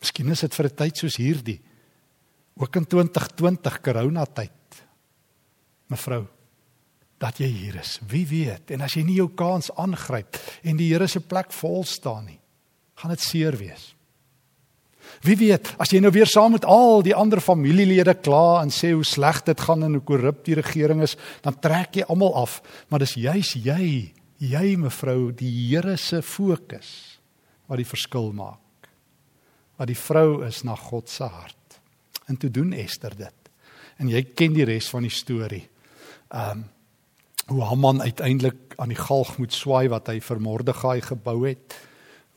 Miskien 0.00 0.30
is 0.32 0.40
dit 0.40 0.54
vir 0.54 0.66
'n 0.66 0.76
tyd 0.76 0.96
soos 0.96 1.16
hierdie. 1.16 1.60
Ook 2.56 2.76
in 2.76 2.86
2020 2.86 3.80
corona 3.80 4.24
tyd. 4.24 4.84
Mevrou, 5.88 6.26
dat 7.20 7.40
jy 7.42 7.48
hier 7.52 7.78
is. 7.82 7.98
Wie 8.08 8.24
weet? 8.28 8.72
En 8.72 8.84
as 8.86 8.96
jy 8.96 9.04
nie 9.04 9.18
jou 9.20 9.28
kans 9.36 9.70
aangryp 9.78 10.38
en 10.64 10.78
die 10.80 10.88
Here 10.92 11.08
se 11.08 11.20
plek 11.20 11.52
vol 11.52 11.84
staan 11.84 12.30
nie, 12.30 12.38
gaan 13.00 13.12
dit 13.12 13.24
seer 13.24 13.58
wees. 13.60 13.90
Wie 15.26 15.36
weet, 15.36 15.72
as 15.80 15.90
jy 15.92 15.98
nou 16.00 16.12
weer 16.14 16.28
saam 16.30 16.54
met 16.54 16.64
al 16.68 17.02
die 17.04 17.14
ander 17.16 17.42
familielede 17.42 18.14
kla 18.22 18.62
en 18.62 18.70
sê 18.72 18.92
hoe 18.94 19.04
sleg 19.04 19.42
dit 19.48 19.66
gaan 19.66 19.84
en 19.84 19.98
hoe 19.98 20.06
korrup 20.06 20.44
die 20.46 20.56
regering 20.56 21.02
is, 21.04 21.16
dan 21.44 21.58
trek 21.60 21.98
jy 21.98 22.06
almal 22.08 22.36
af, 22.38 22.60
maar 22.88 23.02
dis 23.02 23.16
juis 23.18 23.52
jy, 23.58 24.12
jy 24.40 24.66
mevrou, 24.80 25.32
die 25.36 25.50
Here 25.68 25.96
se 26.00 26.22
fokus 26.22 27.20
wat 27.68 27.82
die 27.82 27.88
verskil 27.88 28.30
maak 28.36 28.60
wat 29.80 29.88
die 29.88 29.96
vrou 29.96 30.42
is 30.44 30.60
na 30.68 30.74
God 30.76 31.08
se 31.08 31.24
hart. 31.24 31.80
En 32.28 32.36
toe 32.36 32.50
doen 32.52 32.74
Ester 32.76 33.14
dit. 33.16 33.48
En 33.96 34.10
jy 34.12 34.20
ken 34.36 34.52
die 34.52 34.66
res 34.68 34.90
van 34.92 35.06
die 35.08 35.14
storie. 35.14 35.64
Um 36.28 36.68
hoe 37.50 37.62
Haman 37.66 38.02
uiteindelik 38.02 38.74
aan 38.76 38.92
die 38.92 38.98
galg 38.98 39.36
moet 39.38 39.52
swaai 39.52 39.88
wat 39.90 40.06
hy 40.06 40.20
vir 40.22 40.40
Mordegai 40.40 41.00
gebou 41.02 41.42
het. 41.48 41.74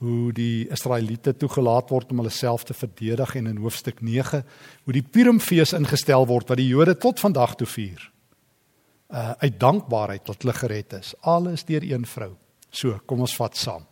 Hoe 0.03 0.33
die 0.35 0.65
Israeliete 0.73 1.35
toegelaat 1.37 1.93
word 1.93 2.11
om 2.11 2.23
hulle 2.23 2.33
self 2.33 2.65
te 2.67 2.73
verdedig 2.73 3.35
en 3.39 3.47
in 3.51 3.61
hoofstuk 3.61 4.01
9 4.01 4.41
hoe 4.83 4.95
die 4.95 5.05
Purimfees 5.05 5.75
ingestel 5.77 6.25
word 6.27 6.49
wat 6.49 6.59
die 6.59 6.67
Jode 6.67 6.97
tot 6.97 7.21
vandag 7.21 7.55
toe 7.61 7.69
vier. 7.69 8.09
Uh 9.13 9.35
uit 9.45 9.59
dankbaarheid 9.61 10.25
dat 10.25 10.41
hulle 10.41 10.57
gered 10.57 10.97
is. 10.97 11.13
Alles 11.21 11.63
deur 11.69 11.85
een 11.85 12.09
vrou. 12.09 12.33
So, 12.73 12.97
kom 13.05 13.21
ons 13.21 13.37
vat 13.37 13.57
saam. 13.57 13.85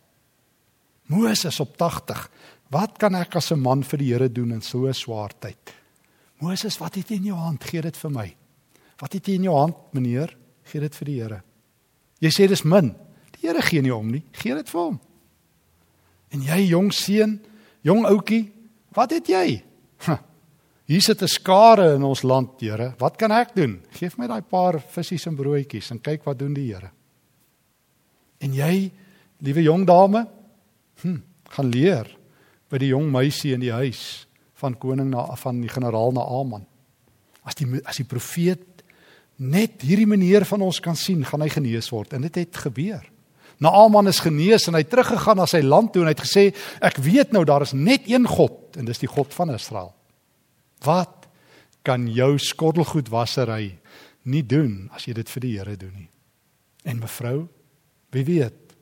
Moses 1.06 1.60
op 1.60 1.76
80 1.78 2.26
Wat 2.72 2.96
kan 2.98 3.14
ek 3.14 3.36
as 3.36 3.52
'n 3.52 3.60
man 3.60 3.82
vir 3.82 3.98
die 3.98 4.12
Here 4.12 4.32
doen 4.32 4.52
in 4.52 4.62
so 4.62 4.86
'n 4.88 4.94
swaar 4.94 5.30
tyd? 5.38 5.74
Moses, 6.40 6.78
wat 6.78 6.94
het 6.94 7.08
jy 7.08 7.16
in 7.16 7.24
jou 7.24 7.36
hand? 7.36 7.64
Gee 7.64 7.80
dit 7.80 7.96
vir 7.96 8.10
my. 8.10 8.34
Wat 8.98 9.12
het 9.12 9.26
jy 9.26 9.34
in 9.34 9.42
jou 9.42 9.56
hand, 9.56 9.76
meneer? 9.92 10.41
Gee 10.72 10.80
dit 10.80 10.94
vir 10.96 11.10
die 11.10 11.18
Here. 11.20 11.40
Jy 12.24 12.30
sê 12.32 12.48
dis 12.48 12.64
min. 12.64 12.94
Die 13.36 13.44
Here 13.44 13.62
gee 13.62 13.82
nie 13.84 13.92
om 13.92 14.08
nie. 14.08 14.22
Gee 14.32 14.56
dit 14.56 14.68
vir 14.72 14.80
hom. 14.80 14.98
En 16.32 16.46
jy 16.46 16.62
jong 16.70 16.88
seun, 16.96 17.36
jong 17.84 18.06
ouetjie, 18.08 18.46
wat 18.96 19.12
het 19.12 19.28
jy? 19.28 19.60
Hier 20.88 21.00
sit 21.04 21.22
'n 21.22 21.28
skare 21.28 21.94
in 21.94 22.02
ons 22.02 22.22
land, 22.22 22.60
Here. 22.60 22.94
Wat 22.98 23.16
kan 23.16 23.30
ek 23.30 23.54
doen? 23.54 23.82
Geef 23.92 24.16
my 24.18 24.26
daai 24.26 24.42
paar 24.42 24.80
visse 24.80 25.28
en 25.28 25.36
broodjies 25.36 25.90
en 25.90 26.00
kyk 26.00 26.24
wat 26.24 26.38
doen 26.38 26.54
die 26.54 26.72
Here. 26.72 26.90
En 28.40 28.52
jy 28.52 28.90
Liewe 29.42 29.62
jong 29.62 29.86
dame, 29.86 30.22
hm, 31.02 31.18
gaan 31.50 31.70
leer 31.70 32.06
by 32.70 32.78
die 32.78 32.92
jong 32.92 33.08
meisie 33.10 33.50
in 33.56 33.62
die 33.64 33.72
huis 33.74 34.28
van 34.62 34.76
koning 34.78 35.10
na 35.10 35.24
van 35.36 35.58
die 35.60 35.70
generaal 35.70 36.14
Naaman. 36.14 36.62
As 37.42 37.58
die 37.58 37.66
as 37.82 37.98
die 37.98 38.06
profeet 38.06 38.81
net 39.42 39.82
hierdie 39.82 40.06
meneer 40.06 40.46
van 40.46 40.62
ons 40.62 40.78
kan 40.82 40.96
sien, 40.98 41.24
gaan 41.26 41.42
hy 41.42 41.50
genees 41.52 41.90
word 41.92 42.14
en 42.14 42.26
dit 42.28 42.38
het 42.42 42.60
gebeur. 42.64 43.02
Naaman 43.62 44.10
is 44.10 44.22
genees 44.22 44.66
en 44.68 44.74
hy 44.74 44.82
het 44.82 44.90
teruggegaan 44.90 45.38
na 45.42 45.46
sy 45.50 45.60
land 45.62 45.92
toe 45.94 46.02
en 46.02 46.10
hy 46.10 46.14
het 46.16 46.24
gesê 46.24 46.44
ek 46.82 46.98
weet 47.02 47.34
nou 47.34 47.44
daar 47.46 47.66
is 47.66 47.74
net 47.76 48.08
een 48.10 48.26
God 48.26 48.78
en 48.80 48.88
dis 48.88 49.02
die 49.02 49.10
God 49.10 49.34
van 49.36 49.54
Israel. 49.54 49.92
Wat 50.82 51.28
kan 51.86 52.08
jou 52.10 52.34
skottelgoedwassery 52.42 53.68
nie 54.30 54.42
doen 54.46 54.88
as 54.94 55.06
jy 55.06 55.14
dit 55.18 55.30
vir 55.34 55.44
die 55.46 55.52
Here 55.58 55.76
doen 55.78 55.94
nie? 55.94 56.10
En 56.86 56.98
mevrou, 57.02 57.46
wie 58.14 58.24
weet? 58.26 58.74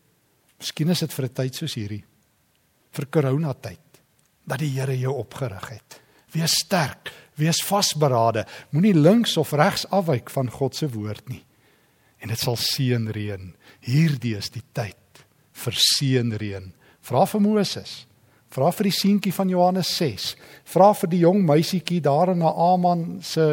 Miskien 0.60 0.92
is 0.92 1.00
dit 1.00 1.12
vir 1.12 1.24
'n 1.26 1.34
tyd 1.34 1.54
soos 1.54 1.74
hierdie. 1.74 2.04
Vir 2.92 3.06
corona 3.06 3.52
tyd 3.54 4.00
dat 4.46 4.58
die 4.58 4.72
Here 4.72 4.96
jou 4.98 5.12
opgerig 5.12 5.68
het. 5.68 6.00
Wees 6.32 6.52
sterk, 6.64 7.12
wees 7.40 7.62
vasberade. 7.66 8.44
Moenie 8.70 8.94
links 8.94 9.36
of 9.40 9.52
regs 9.56 9.86
afwyk 9.90 10.30
van 10.30 10.50
God 10.52 10.76
se 10.76 10.88
woord 10.92 11.28
nie. 11.28 11.42
En 12.20 12.28
dit 12.28 12.40
sal 12.40 12.58
seën 12.60 13.08
reën. 13.12 13.50
Hierdie 13.86 14.36
is 14.36 14.52
die 14.52 14.64
tyd 14.76 15.24
vir 15.64 15.76
seën 15.76 16.32
reën. 16.40 16.70
Vra 17.00 17.24
vir 17.26 17.42
Moses. 17.44 18.04
Vra 18.50 18.72
vir 18.74 18.88
die 18.90 18.96
seentjie 18.96 19.32
van 19.32 19.50
Johannes 19.52 19.92
6. 19.96 20.34
Vra 20.72 20.90
vir 20.98 21.12
die 21.12 21.22
jong 21.22 21.44
meisietjie 21.46 22.00
daar 22.02 22.32
in 22.32 22.42
Naaman 22.42 23.20
se 23.22 23.46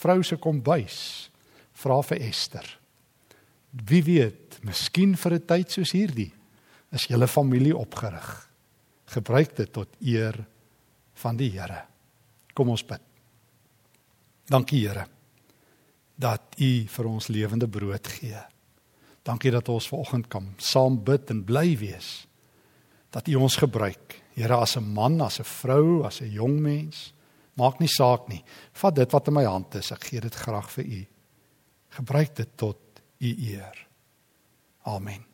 vrou 0.00 0.20
se 0.26 0.40
kombuis. 0.42 1.30
Vra 1.80 2.00
vir 2.10 2.22
Ester. 2.28 2.66
Wie 3.70 4.02
weet, 4.02 4.58
miskien 4.66 5.14
vir 5.16 5.34
'n 5.34 5.46
tyd 5.46 5.70
soos 5.70 5.92
hierdie 5.92 6.32
is 6.92 7.06
julle 7.06 7.28
familie 7.28 7.76
opgerig. 7.76 8.48
Gebruik 9.06 9.56
dit 9.56 9.72
tot 9.72 9.88
eer 10.00 10.44
van 11.22 11.36
die 11.36 11.50
Here. 11.50 11.84
Kom 12.54 12.68
ons 12.68 12.82
bid. 12.82 13.09
Dankie 14.50 14.82
Here 14.82 15.06
dat 16.20 16.58
U 16.60 16.70
vir 16.92 17.06
ons 17.08 17.30
lewende 17.32 17.68
brood 17.70 18.08
gee. 18.18 18.40
Dankie 19.24 19.52
dat 19.54 19.68
ons 19.72 19.86
vanoggend 19.88 20.26
kan 20.28 20.50
saam 20.60 20.98
bid 21.04 21.30
en 21.32 21.44
bly 21.46 21.78
wees. 21.80 22.10
Dat 23.14 23.28
U 23.30 23.38
ons 23.40 23.56
gebruik. 23.56 24.18
Here 24.34 24.56
as 24.56 24.76
'n 24.76 24.84
man, 24.84 25.20
as 25.20 25.40
'n 25.40 25.44
vrou, 25.44 26.04
as 26.04 26.20
'n 26.20 26.30
jong 26.30 26.60
mens, 26.60 27.14
maak 27.54 27.80
nie 27.80 27.88
saak 27.88 28.28
nie. 28.28 28.44
Vat 28.72 28.94
dit 28.94 29.12
wat 29.12 29.28
in 29.28 29.34
my 29.34 29.44
hand 29.44 29.74
is. 29.74 29.92
Ek 29.92 30.04
gee 30.04 30.20
dit 30.20 30.34
graag 30.34 30.70
vir 30.70 30.84
U. 30.84 31.06
Gebruik 31.88 32.36
dit 32.36 32.56
tot 32.56 32.78
U 33.18 33.34
eer. 33.38 33.86
Amen. 34.84 35.29